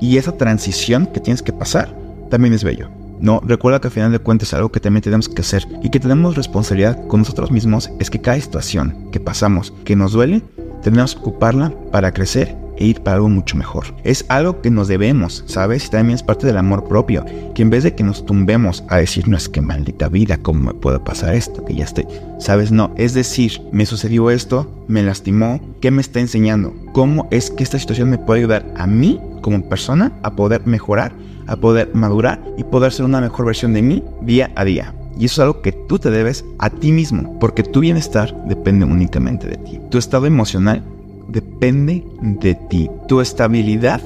y 0.00 0.16
esa 0.16 0.36
transición 0.36 1.06
que 1.06 1.20
tienes 1.20 1.42
que 1.42 1.52
pasar 1.52 1.94
también 2.30 2.54
es 2.54 2.64
bello. 2.64 2.88
No, 3.20 3.40
recuerda 3.44 3.80
que 3.80 3.88
al 3.88 3.92
final 3.92 4.12
de 4.12 4.18
cuentas 4.18 4.54
algo 4.54 4.72
que 4.72 4.80
también 4.80 5.02
tenemos 5.02 5.28
que 5.28 5.42
hacer 5.42 5.66
y 5.82 5.90
que 5.90 6.00
tenemos 6.00 6.36
responsabilidad 6.36 7.06
con 7.06 7.20
nosotros 7.20 7.50
mismos 7.50 7.90
es 7.98 8.08
que 8.08 8.20
cada 8.20 8.40
situación 8.40 9.10
que 9.12 9.20
pasamos 9.20 9.74
que 9.84 9.94
nos 9.94 10.12
duele, 10.12 10.42
tenemos 10.82 11.14
que 11.14 11.20
ocuparla 11.20 11.70
para 11.92 12.12
crecer 12.12 12.56
e 12.78 12.86
ir 12.86 13.02
para 13.02 13.16
algo 13.16 13.28
mucho 13.28 13.56
mejor. 13.56 13.94
Es 14.04 14.24
algo 14.28 14.62
que 14.62 14.70
nos 14.70 14.88
debemos, 14.88 15.44
¿sabes? 15.46 15.84
Y 15.84 15.90
también 15.90 16.14
es 16.14 16.22
parte 16.22 16.46
del 16.46 16.56
amor 16.56 16.88
propio, 16.88 17.26
que 17.54 17.60
en 17.60 17.68
vez 17.68 17.84
de 17.84 17.94
que 17.94 18.02
nos 18.02 18.24
tumbemos 18.24 18.84
a 18.88 18.96
decir, 18.96 19.28
no 19.28 19.36
es 19.36 19.50
que 19.50 19.60
maldita 19.60 20.08
vida, 20.08 20.38
¿cómo 20.38 20.72
me 20.72 20.74
puede 20.74 20.98
pasar 20.98 21.34
esto? 21.34 21.62
Que 21.66 21.74
ya 21.74 21.84
estoy, 21.84 22.06
¿sabes? 22.38 22.72
No, 22.72 22.94
es 22.96 23.12
decir, 23.12 23.60
me 23.70 23.84
sucedió 23.84 24.30
esto, 24.30 24.84
me 24.88 25.02
lastimó, 25.02 25.60
¿qué 25.82 25.90
me 25.90 26.00
está 26.00 26.20
enseñando? 26.20 26.74
¿Cómo 26.94 27.28
es 27.30 27.50
que 27.50 27.62
esta 27.62 27.78
situación 27.78 28.08
me 28.08 28.18
puede 28.18 28.40
ayudar 28.40 28.72
a 28.78 28.86
mí 28.86 29.20
como 29.40 29.62
persona 29.68 30.12
a 30.22 30.34
poder 30.36 30.66
mejorar, 30.66 31.12
a 31.46 31.56
poder 31.56 31.94
madurar 31.94 32.42
y 32.56 32.64
poder 32.64 32.92
ser 32.92 33.04
una 33.04 33.20
mejor 33.20 33.46
versión 33.46 33.72
de 33.72 33.82
mí 33.82 34.02
día 34.22 34.50
a 34.54 34.64
día? 34.64 34.94
Y 35.18 35.26
eso 35.26 35.34
es 35.34 35.38
algo 35.40 35.62
que 35.62 35.72
tú 35.72 35.98
te 35.98 36.10
debes 36.10 36.44
a 36.58 36.70
ti 36.70 36.92
mismo, 36.92 37.38
porque 37.38 37.62
tu 37.62 37.80
bienestar 37.80 38.34
depende 38.46 38.86
únicamente 38.86 39.48
de 39.48 39.56
ti. 39.56 39.80
Tu 39.90 39.98
estado 39.98 40.26
emocional 40.26 40.82
depende 41.28 42.04
de 42.22 42.54
ti. 42.54 42.90
Tu 43.06 43.20
estabilidad 43.20 44.00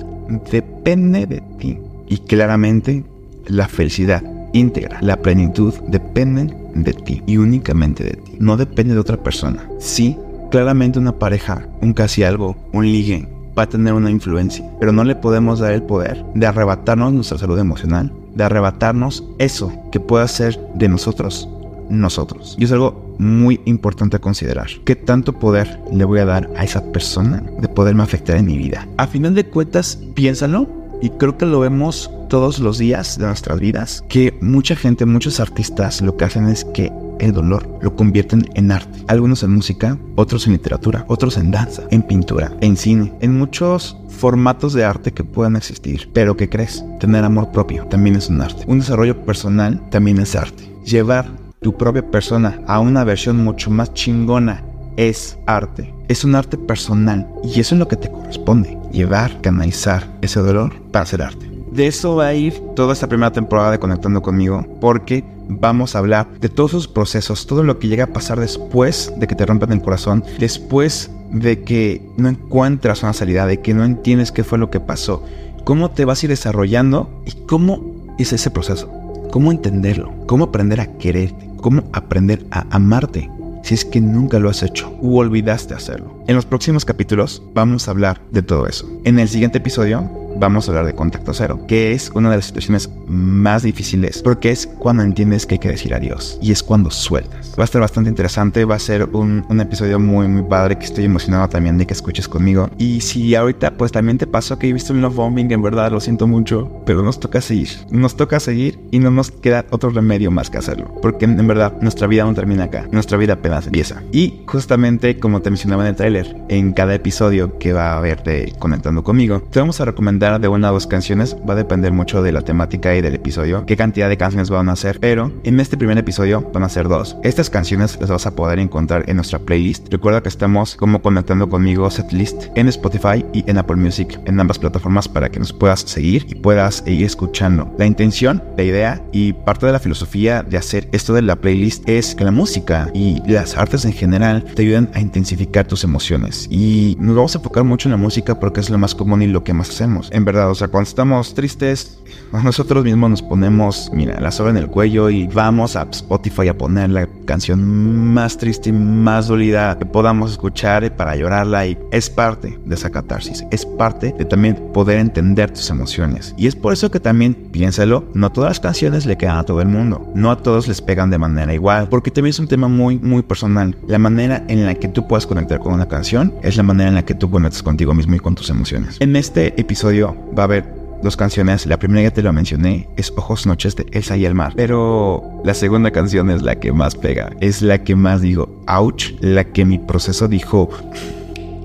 depende 0.50 1.26
de 1.26 1.42
ti. 1.58 1.78
Y 2.08 2.18
claramente 2.18 3.04
la 3.46 3.68
felicidad 3.68 4.22
íntegra, 4.52 4.98
la 5.02 5.16
plenitud 5.16 5.74
dependen 5.88 6.56
de 6.74 6.92
ti 6.92 7.22
y 7.26 7.36
únicamente 7.36 8.04
de 8.04 8.12
ti. 8.12 8.36
No 8.38 8.56
depende 8.56 8.94
de 8.94 9.00
otra 9.00 9.22
persona. 9.22 9.68
Sí, 9.78 10.16
claramente 10.50 10.98
una 10.98 11.18
pareja, 11.18 11.66
un 11.80 11.92
casi 11.92 12.22
algo, 12.22 12.56
un 12.72 12.86
ligue 12.86 13.28
va 13.56 13.64
a 13.64 13.68
tener 13.68 13.92
una 13.92 14.10
influencia, 14.10 14.64
pero 14.80 14.92
no 14.92 15.04
le 15.04 15.16
podemos 15.16 15.60
dar 15.60 15.72
el 15.72 15.82
poder 15.82 16.24
de 16.34 16.46
arrebatarnos 16.46 17.12
nuestra 17.12 17.38
salud 17.38 17.58
emocional, 17.58 18.12
de 18.34 18.44
arrebatarnos 18.44 19.24
eso 19.38 19.72
que 19.92 20.00
pueda 20.00 20.26
ser 20.28 20.58
de 20.74 20.88
nosotros, 20.88 21.48
nosotros. 21.88 22.56
Y 22.58 22.64
es 22.64 22.72
algo 22.72 23.14
muy 23.18 23.60
importante 23.64 24.16
a 24.16 24.20
considerar. 24.20 24.68
¿Qué 24.84 24.96
tanto 24.96 25.34
poder 25.34 25.80
le 25.92 26.04
voy 26.04 26.18
a 26.20 26.24
dar 26.24 26.50
a 26.56 26.64
esa 26.64 26.84
persona 26.92 27.42
de 27.60 27.68
poderme 27.68 28.02
afectar 28.02 28.36
en 28.36 28.46
mi 28.46 28.58
vida? 28.58 28.88
A 28.96 29.06
final 29.06 29.34
de 29.34 29.46
cuentas, 29.46 29.98
piénsalo 30.14 30.68
y 31.00 31.10
creo 31.10 31.36
que 31.36 31.46
lo 31.46 31.60
vemos 31.60 32.10
todos 32.28 32.58
los 32.58 32.78
días 32.78 33.18
de 33.18 33.26
nuestras 33.26 33.60
vidas, 33.60 34.04
que 34.08 34.36
mucha 34.40 34.74
gente, 34.74 35.06
muchos 35.06 35.38
artistas 35.38 36.00
lo 36.00 36.16
que 36.16 36.24
hacen 36.24 36.48
es 36.48 36.64
que 36.64 36.90
el 37.18 37.32
dolor 37.32 37.68
lo 37.82 37.94
convierten 37.96 38.48
en 38.54 38.72
arte. 38.72 39.04
Algunos 39.08 39.42
en 39.42 39.52
música, 39.52 39.98
otros 40.16 40.46
en 40.46 40.54
literatura, 40.54 41.04
otros 41.08 41.36
en 41.36 41.50
danza, 41.50 41.82
en 41.90 42.02
pintura, 42.02 42.52
en 42.60 42.76
cine, 42.76 43.12
en 43.20 43.38
muchos 43.38 43.96
formatos 44.08 44.72
de 44.72 44.84
arte 44.84 45.12
que 45.12 45.24
puedan 45.24 45.56
existir. 45.56 46.10
Pero 46.12 46.36
¿qué 46.36 46.48
crees? 46.48 46.84
Tener 47.00 47.24
amor 47.24 47.50
propio 47.52 47.86
también 47.86 48.16
es 48.16 48.28
un 48.28 48.40
arte. 48.40 48.64
Un 48.66 48.78
desarrollo 48.78 49.24
personal 49.24 49.80
también 49.90 50.18
es 50.18 50.36
arte. 50.36 50.70
Llevar 50.84 51.26
tu 51.60 51.76
propia 51.76 52.08
persona 52.10 52.60
a 52.66 52.80
una 52.80 53.04
versión 53.04 53.42
mucho 53.42 53.70
más 53.70 53.94
chingona 53.94 54.62
es 54.96 55.38
arte. 55.46 55.92
Es 56.08 56.24
un 56.24 56.34
arte 56.34 56.58
personal 56.58 57.26
y 57.42 57.60
eso 57.60 57.74
es 57.74 57.78
lo 57.78 57.88
que 57.88 57.96
te 57.96 58.10
corresponde. 58.10 58.78
Llevar, 58.92 59.40
canalizar 59.40 60.06
ese 60.20 60.40
dolor 60.40 60.72
para 60.92 61.04
hacer 61.04 61.22
arte. 61.22 61.50
De 61.72 61.88
eso 61.88 62.14
va 62.16 62.28
a 62.28 62.34
ir 62.34 62.54
toda 62.76 62.92
esta 62.92 63.08
primera 63.08 63.32
temporada 63.32 63.72
de 63.72 63.80
Conectando 63.80 64.22
conmigo, 64.22 64.64
porque 64.80 65.24
vamos 65.48 65.94
a 65.94 65.98
hablar 65.98 66.28
de 66.40 66.48
todos 66.48 66.72
esos 66.72 66.88
procesos, 66.88 67.46
todo 67.46 67.62
lo 67.62 67.78
que 67.78 67.88
llega 67.88 68.04
a 68.04 68.12
pasar 68.12 68.40
después 68.40 69.12
de 69.16 69.26
que 69.26 69.34
te 69.34 69.46
rompan 69.46 69.72
el 69.72 69.82
corazón, 69.82 70.24
después 70.38 71.10
de 71.30 71.62
que 71.62 72.02
no 72.16 72.28
encuentras 72.28 73.02
una 73.02 73.12
salida, 73.12 73.46
de 73.46 73.60
que 73.60 73.74
no 73.74 73.84
entiendes 73.84 74.32
qué 74.32 74.44
fue 74.44 74.58
lo 74.58 74.70
que 74.70 74.80
pasó, 74.80 75.22
cómo 75.64 75.90
te 75.90 76.04
vas 76.04 76.22
a 76.22 76.26
ir 76.26 76.30
desarrollando 76.30 77.10
y 77.26 77.32
cómo 77.46 78.14
es 78.18 78.32
ese 78.32 78.50
proceso, 78.50 78.90
cómo 79.30 79.50
entenderlo, 79.50 80.12
cómo 80.26 80.44
aprender 80.44 80.80
a 80.80 80.98
quererte, 80.98 81.50
cómo 81.56 81.84
aprender 81.92 82.44
a 82.50 82.66
amarte 82.70 83.30
si 83.64 83.72
es 83.72 83.84
que 83.84 84.00
nunca 84.00 84.38
lo 84.38 84.50
has 84.50 84.62
hecho 84.62 84.94
u 85.00 85.16
olvidaste 85.16 85.74
hacerlo. 85.74 86.22
En 86.26 86.36
los 86.36 86.44
próximos 86.44 86.84
capítulos 86.84 87.42
vamos 87.54 87.88
a 87.88 87.92
hablar 87.92 88.20
de 88.30 88.42
todo 88.42 88.66
eso. 88.66 88.86
En 89.04 89.18
el 89.18 89.28
siguiente 89.28 89.58
episodio 89.58 90.10
vamos 90.36 90.68
a 90.68 90.72
hablar 90.72 90.86
de 90.86 90.94
contacto 90.94 91.32
cero, 91.34 91.60
que 91.66 91.92
es 91.92 92.10
una 92.14 92.30
de 92.30 92.36
las 92.36 92.46
situaciones 92.46 92.90
más 93.06 93.62
difíciles, 93.62 94.22
porque 94.22 94.50
es 94.50 94.66
cuando 94.66 95.02
entiendes 95.02 95.46
que 95.46 95.54
hay 95.54 95.58
que 95.58 95.68
decir 95.68 95.94
adiós 95.94 96.38
y 96.42 96.52
es 96.52 96.62
cuando 96.62 96.90
sueltas. 96.90 97.54
Va 97.58 97.62
a 97.62 97.64
estar 97.64 97.80
bastante 97.80 98.10
interesante, 98.10 98.64
va 98.64 98.76
a 98.76 98.78
ser 98.78 99.04
un, 99.12 99.44
episodio 99.60 99.98
muy, 99.98 100.28
muy 100.28 100.42
padre 100.42 100.76
que 100.76 100.84
estoy 100.84 101.04
emocionado 101.04 101.48
también 101.48 101.78
de 101.78 101.86
que 101.86 101.94
escuches 101.94 102.28
conmigo. 102.28 102.68
Y 102.76 103.00
si 103.00 103.34
ahorita 103.34 103.76
pues 103.76 103.92
también 103.92 104.18
te 104.18 104.26
pasó 104.26 104.58
que 104.58 104.68
he 104.68 104.72
visto 104.72 104.92
un 104.92 105.00
love 105.00 105.14
bombing, 105.14 105.50
en 105.52 105.62
verdad 105.62 105.92
lo 105.92 106.00
siento 106.00 106.26
mucho, 106.26 106.82
pero 106.84 107.02
nos 107.02 107.20
toca 107.20 107.40
seguir. 107.40 107.68
Nos 107.90 108.16
toca 108.16 108.40
seguir 108.40 108.78
y 108.90 108.98
no 108.98 109.10
nos 109.10 109.30
queda 109.30 109.64
otro 109.70 109.90
remedio 109.90 110.30
más 110.30 110.50
que 110.50 110.58
hacerlo, 110.58 110.92
porque 111.00 111.24
en 111.24 111.46
verdad 111.46 111.74
nuestra 111.80 112.06
vida 112.06 112.24
no 112.24 112.34
termina 112.34 112.64
acá, 112.64 112.86
nuestra 112.90 113.16
vida 113.16 113.34
apenas 113.34 113.66
empieza. 113.66 114.02
Y 114.12 114.42
justamente 114.46 115.18
como 115.18 115.40
te 115.40 115.50
mencionaba 115.50 115.82
en 115.84 115.90
el 115.90 115.96
tráiler, 115.96 116.36
en 116.48 116.72
cada 116.72 116.94
episodio 116.94 117.58
que 117.58 117.72
va 117.72 117.92
a 117.92 117.98
haber 117.98 118.22
de 118.22 118.52
Conectando 118.58 119.04
conmigo, 119.04 119.42
te 119.50 119.60
vamos 119.60 119.80
a 119.80 119.84
recomendar 119.84 120.23
de 120.24 120.48
una 120.48 120.70
o 120.70 120.72
dos 120.72 120.86
canciones 120.86 121.36
va 121.46 121.52
a 121.52 121.56
depender 121.56 121.92
mucho 121.92 122.22
de 122.22 122.32
la 122.32 122.40
temática 122.40 122.96
y 122.96 123.02
del 123.02 123.14
episodio, 123.14 123.66
qué 123.66 123.76
cantidad 123.76 124.08
de 124.08 124.16
canciones 124.16 124.48
van 124.48 124.70
a 124.70 124.76
ser, 124.76 124.98
pero 124.98 125.30
en 125.44 125.60
este 125.60 125.76
primer 125.76 125.98
episodio 125.98 126.50
van 126.50 126.62
a 126.62 126.70
ser 126.70 126.88
dos. 126.88 127.18
Estas 127.22 127.50
canciones 127.50 127.98
las 128.00 128.08
vas 128.08 128.24
a 128.24 128.34
poder 128.34 128.58
encontrar 128.58 129.04
en 129.06 129.16
nuestra 129.16 129.38
playlist. 129.38 129.92
Recuerda 129.92 130.22
que 130.22 130.30
estamos 130.30 130.76
como 130.76 131.02
conectando 131.02 131.50
conmigo 131.50 131.90
setlist 131.90 132.44
en 132.54 132.68
Spotify 132.68 133.22
y 133.34 133.48
en 133.50 133.58
Apple 133.58 133.76
Music, 133.76 134.18
en 134.24 134.40
ambas 134.40 134.58
plataformas 134.58 135.08
para 135.08 135.28
que 135.28 135.38
nos 135.38 135.52
puedas 135.52 135.80
seguir 135.80 136.24
y 136.26 136.36
puedas 136.36 136.82
ir 136.86 137.04
escuchando. 137.04 137.74
La 137.78 137.84
intención, 137.84 138.42
la 138.56 138.62
idea 138.62 139.02
y 139.12 139.34
parte 139.34 139.66
de 139.66 139.72
la 139.72 139.78
filosofía 139.78 140.42
de 140.42 140.56
hacer 140.56 140.88
esto 140.92 141.12
de 141.12 141.20
la 141.20 141.36
playlist 141.36 141.86
es 141.86 142.14
que 142.14 142.24
la 142.24 142.30
música 142.30 142.88
y 142.94 143.20
las 143.30 143.58
artes 143.58 143.84
en 143.84 143.92
general 143.92 144.42
te 144.54 144.62
ayuden 144.62 144.88
a 144.94 145.00
intensificar 145.00 145.66
tus 145.66 145.84
emociones. 145.84 146.48
Y 146.50 146.96
nos 146.98 147.14
vamos 147.14 147.34
a 147.34 147.38
enfocar 147.38 147.64
mucho 147.64 147.88
en 147.88 147.92
la 147.92 147.98
música 147.98 148.40
porque 148.40 148.60
es 148.60 148.70
lo 148.70 148.78
más 148.78 148.94
común 148.94 149.20
y 149.20 149.26
lo 149.26 149.44
que 149.44 149.52
más 149.52 149.68
hacemos 149.68 150.10
en 150.14 150.24
verdad, 150.24 150.50
o 150.50 150.54
sea, 150.54 150.68
cuando 150.68 150.88
estamos 150.88 151.34
tristes, 151.34 151.98
nosotros 152.32 152.84
mismos 152.84 153.10
nos 153.10 153.22
ponemos, 153.22 153.90
mira, 153.92 154.18
la 154.20 154.30
soga 154.30 154.50
en 154.50 154.56
el 154.56 154.68
cuello 154.68 155.10
y 155.10 155.26
vamos 155.26 155.74
a 155.76 155.88
Spotify 155.90 156.48
a 156.48 156.56
poner 156.56 156.90
la 156.90 157.08
canción 157.24 158.14
más 158.14 158.38
triste 158.38 158.70
y 158.70 158.72
más 158.72 159.28
dolida 159.28 159.76
que 159.78 159.86
podamos 159.86 160.32
escuchar 160.32 160.94
para 160.96 161.16
llorarla 161.16 161.66
y 161.66 161.78
es 161.90 162.10
parte 162.10 162.58
de 162.64 162.74
esa 162.74 162.90
catarsis, 162.90 163.44
es 163.50 163.66
parte 163.66 164.14
de 164.16 164.24
también 164.24 164.56
poder 164.72 164.98
entender 164.98 165.50
tus 165.50 165.68
emociones. 165.70 166.34
Y 166.36 166.46
es 166.46 166.54
por 166.54 166.72
eso 166.72 166.90
que 166.90 167.00
también, 167.00 167.34
piénsalo, 167.34 168.04
no 168.14 168.30
todas 168.30 168.50
las 168.50 168.60
canciones 168.60 169.06
le 169.06 169.16
quedan 169.16 169.38
a 169.38 169.44
todo 169.44 169.60
el 169.60 169.68
mundo, 169.68 170.12
no 170.14 170.30
a 170.30 170.38
todos 170.38 170.68
les 170.68 170.80
pegan 170.80 171.10
de 171.10 171.18
manera 171.18 171.52
igual, 171.54 171.88
porque 171.88 172.10
también 172.10 172.30
es 172.30 172.38
un 172.38 172.48
tema 172.48 172.68
muy, 172.68 172.98
muy 172.98 173.22
personal. 173.22 173.76
La 173.88 173.98
manera 173.98 174.44
en 174.48 174.64
la 174.64 174.74
que 174.74 174.88
tú 174.88 175.08
puedas 175.08 175.26
conectar 175.26 175.58
con 175.58 175.72
una 175.72 175.88
canción 175.88 176.32
es 176.42 176.56
la 176.56 176.62
manera 176.62 176.88
en 176.88 176.94
la 176.94 177.04
que 177.04 177.14
tú 177.14 177.30
conectas 177.30 177.62
contigo 177.62 177.94
mismo 177.94 178.14
y 178.14 178.20
con 178.20 178.34
tus 178.34 178.50
emociones. 178.50 178.96
En 179.00 179.16
este 179.16 179.58
episodio 179.60 180.03
va 180.08 180.42
a 180.42 180.44
haber 180.44 180.64
dos 181.02 181.16
canciones. 181.16 181.66
La 181.66 181.78
primera 181.78 182.02
ya 182.02 182.10
te 182.10 182.22
lo 182.22 182.32
mencioné, 182.32 182.88
es 182.96 183.12
Ojos 183.16 183.46
Noches 183.46 183.76
de 183.76 183.86
Elsa 183.92 184.16
y 184.16 184.24
el 184.24 184.34
Mar. 184.34 184.54
Pero 184.56 185.22
la 185.44 185.54
segunda 185.54 185.90
canción 185.90 186.30
es 186.30 186.42
la 186.42 186.56
que 186.56 186.72
más 186.72 186.96
pega. 186.96 187.30
Es 187.40 187.62
la 187.62 187.84
que 187.84 187.94
más 187.94 188.22
digo, 188.22 188.62
ouch, 188.66 189.12
la 189.20 189.44
que 189.44 189.64
mi 189.64 189.78
proceso 189.78 190.26
dijo, 190.26 190.70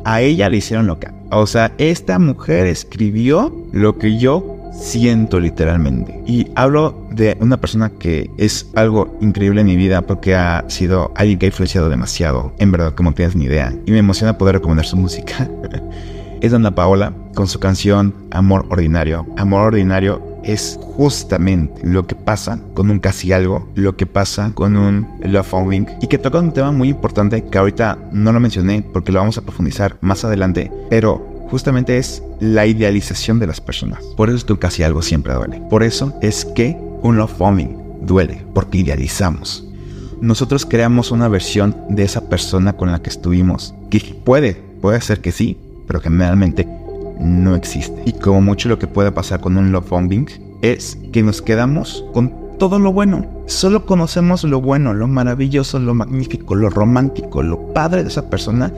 a 0.06 0.22
ella 0.22 0.50
le 0.50 0.58
hicieron 0.58 0.88
loca. 0.88 1.14
O 1.32 1.48
sea, 1.48 1.72
esta 1.78 2.20
mujer 2.20 2.68
escribió 2.68 3.54
lo 3.72 3.98
que 3.98 4.18
yo 4.18 4.58
siento 4.74 5.40
literalmente. 5.40 6.22
Y 6.26 6.48
hablo 6.56 7.08
de 7.12 7.38
una 7.40 7.58
persona 7.58 7.90
que 7.90 8.30
es 8.38 8.70
algo 8.76 9.18
increíble 9.22 9.62
en 9.62 9.68
mi 9.68 9.76
vida 9.76 10.02
porque 10.02 10.36
ha 10.36 10.66
sido 10.68 11.12
alguien 11.16 11.40
que 11.40 11.46
ha 11.46 11.50
influenciado 11.50 11.90
demasiado. 11.90 12.54
En 12.60 12.72
verdad, 12.72 12.94
como 12.96 13.14
tienes 13.14 13.36
ni 13.36 13.46
idea. 13.46 13.74
Y 13.86 13.92
me 13.92 14.00
emociona 14.00 14.38
poder 14.38 14.56
recomendar 14.56 14.86
su 14.86 14.98
música. 14.98 15.50
es 16.42 16.52
Dana 16.52 16.74
Paola 16.74 17.14
con 17.40 17.48
su 17.48 17.62
canción 17.62 18.14
Amor 18.32 18.66
Ordinario. 18.68 19.26
Amor 19.38 19.68
Ordinario 19.68 20.22
es 20.44 20.78
justamente 20.82 21.80
lo 21.88 22.06
que 22.06 22.14
pasa 22.14 22.60
con 22.74 22.90
un 22.90 23.00
casi 23.00 23.32
algo, 23.32 23.70
lo 23.76 23.96
que 23.96 24.06
pasa 24.06 24.52
con 24.54 24.76
un 24.76 25.08
love 25.22 25.48
founding 25.48 25.86
y 26.02 26.08
que 26.08 26.18
toca 26.18 26.40
un 26.40 26.52
tema 26.52 26.74
muy 26.74 26.90
importante 26.90 27.46
que 27.46 27.58
ahorita 27.58 27.98
no 28.12 28.34
lo 28.34 28.42
mencioné 28.42 28.82
porque 28.82 29.14
lo 29.14 29.20
vamos 29.20 29.38
a 29.38 29.42
profundizar 29.44 29.96
más 30.02 30.26
adelante, 30.26 30.70
pero 30.90 31.48
justamente 31.50 31.98
es 31.98 32.22
la 32.42 32.66
idealización 32.66 33.40
de 33.40 33.48
las 33.48 33.62
personas. 33.62 34.04
Por 34.18 34.28
eso 34.28 34.36
es 34.40 34.44
que 34.44 34.60
casi 34.60 34.84
algo 34.84 35.02
siempre 35.02 35.34
duele. 35.34 35.62
Por 35.70 35.82
eso 35.82 36.14
es 36.22 36.44
que 36.44 36.78
un 37.04 37.16
love 37.16 37.38
bombing 37.38 37.78
duele, 38.02 38.44
porque 38.54 38.80
idealizamos. 38.80 39.66
Nosotros 40.20 40.66
creamos 40.66 41.10
una 41.10 41.30
versión 41.30 41.74
de 41.88 42.04
esa 42.04 42.28
persona 42.28 42.74
con 42.74 42.92
la 42.92 43.02
que 43.02 43.10
estuvimos, 43.10 43.74
que 43.90 44.02
puede, 44.26 44.56
puede 44.82 45.00
ser 45.00 45.22
que 45.22 45.32
sí, 45.32 45.58
pero 45.90 46.02
generalmente 46.02 46.68
no 47.20 47.56
existe. 47.56 48.02
Y 48.06 48.14
como 48.14 48.42
mucho 48.42 48.70
lo 48.70 48.80
que 48.80 48.88
puede 48.88 49.12
pasar 49.12 49.42
con 49.42 49.58
un 49.58 49.72
love 49.72 49.90
bombing 49.90 50.28
es 50.62 50.98
que 51.12 51.24
nos 51.24 51.42
quedamos 51.42 52.06
con 52.14 52.34
todo 52.58 52.80
lo 52.80 52.92
bueno. 52.92 53.26
Solo 53.46 53.86
conocemos 53.86 54.44
lo 54.44 54.62
bueno, 54.62 54.94
lo 54.94 55.08
maravilloso, 55.08 55.80
lo 55.80 55.94
magnífico, 55.94 56.56
lo 56.56 56.70
romántico, 56.70 57.42
lo 57.42 57.74
padre 57.74 58.04
de 58.04 58.10
esa 58.10 58.30
persona. 58.30 58.72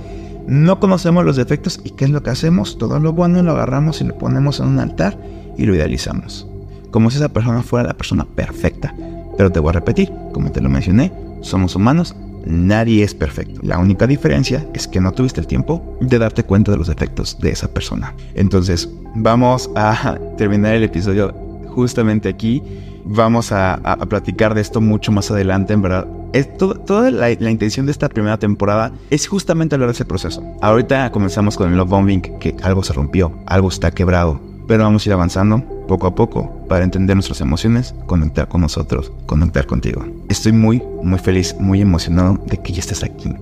No 0.47 0.79
conocemos 0.79 1.25
los 1.25 1.35
defectos 1.35 1.79
y 1.83 1.91
¿qué 1.91 2.05
es 2.05 2.11
lo 2.11 2.23
que 2.23 2.29
hacemos? 2.29 2.77
Todo 2.77 2.99
lo 2.99 3.13
bueno 3.13 3.43
lo 3.43 3.51
agarramos 3.51 4.01
y 4.01 4.05
lo 4.05 4.17
ponemos 4.17 4.59
en 4.59 4.67
un 4.67 4.79
altar 4.79 5.17
y 5.57 5.65
lo 5.65 5.75
idealizamos. 5.75 6.47
Como 6.91 7.09
si 7.09 7.17
esa 7.17 7.29
persona 7.29 7.63
fuera 7.63 7.87
la 7.87 7.93
persona 7.93 8.25
perfecta. 8.25 8.93
Pero 9.37 9.51
te 9.51 9.59
voy 9.59 9.69
a 9.69 9.73
repetir, 9.73 10.11
como 10.33 10.51
te 10.51 10.61
lo 10.61 10.69
mencioné, 10.69 11.11
somos 11.41 11.75
humanos 11.75 12.15
Nadie 12.45 13.03
es 13.03 13.13
perfecto. 13.13 13.59
La 13.63 13.79
única 13.79 14.07
diferencia 14.07 14.65
es 14.73 14.87
que 14.87 15.01
no 15.01 15.11
tuviste 15.11 15.39
el 15.39 15.47
tiempo 15.47 15.97
de 16.01 16.19
darte 16.19 16.43
cuenta 16.43 16.71
de 16.71 16.77
los 16.77 16.87
defectos 16.87 17.39
de 17.39 17.51
esa 17.51 17.73
persona. 17.73 18.15
Entonces, 18.35 18.89
vamos 19.15 19.69
a 19.75 20.17
terminar 20.37 20.75
el 20.75 20.83
episodio 20.83 21.33
justamente 21.67 22.29
aquí. 22.29 22.61
Vamos 23.03 23.51
a, 23.51 23.79
platicar 24.07 24.53
de 24.53 24.61
esto 24.61 24.79
mucho 24.79 25.11
más 25.11 25.31
adelante, 25.31 25.73
en 25.73 25.81
verdad. 25.81 26.07
Es 26.33 26.55
toda 26.57 27.11
la, 27.11 27.29
la, 27.39 27.51
intención 27.51 27.85
de 27.85 27.91
esta 27.91 28.07
primera 28.07 28.37
temporada 28.37 28.93
es 29.09 29.27
justamente 29.27 29.75
hablar 29.75 29.89
de 29.89 29.93
ese 29.93 30.05
proceso. 30.05 30.43
Ahorita 30.61 31.11
comenzamos 31.11 31.57
con 31.57 31.69
el 31.71 31.77
love 31.77 31.89
bombing, 31.89 32.21
que 32.39 32.55
algo 32.61 32.83
se 32.83 32.93
rompió, 32.93 33.33
algo 33.47 33.67
está 33.67 33.91
quebrado, 33.91 34.39
pero 34.71 34.85
vamos 34.85 35.05
a 35.05 35.09
ir 35.09 35.13
avanzando 35.13 35.61
poco 35.85 36.07
a 36.07 36.15
poco 36.15 36.65
para 36.69 36.85
entender 36.85 37.13
nuestras 37.17 37.41
emociones, 37.41 37.93
conectar 38.05 38.47
con 38.47 38.61
nosotros, 38.61 39.11
conectar 39.25 39.65
contigo. 39.65 40.05
Estoy 40.29 40.53
muy, 40.53 40.81
muy 41.03 41.19
feliz, 41.19 41.53
muy 41.59 41.81
emocionado 41.81 42.41
de 42.45 42.55
que 42.55 42.71
ya 42.71 42.79
estés 42.79 43.03
aquí 43.03 43.33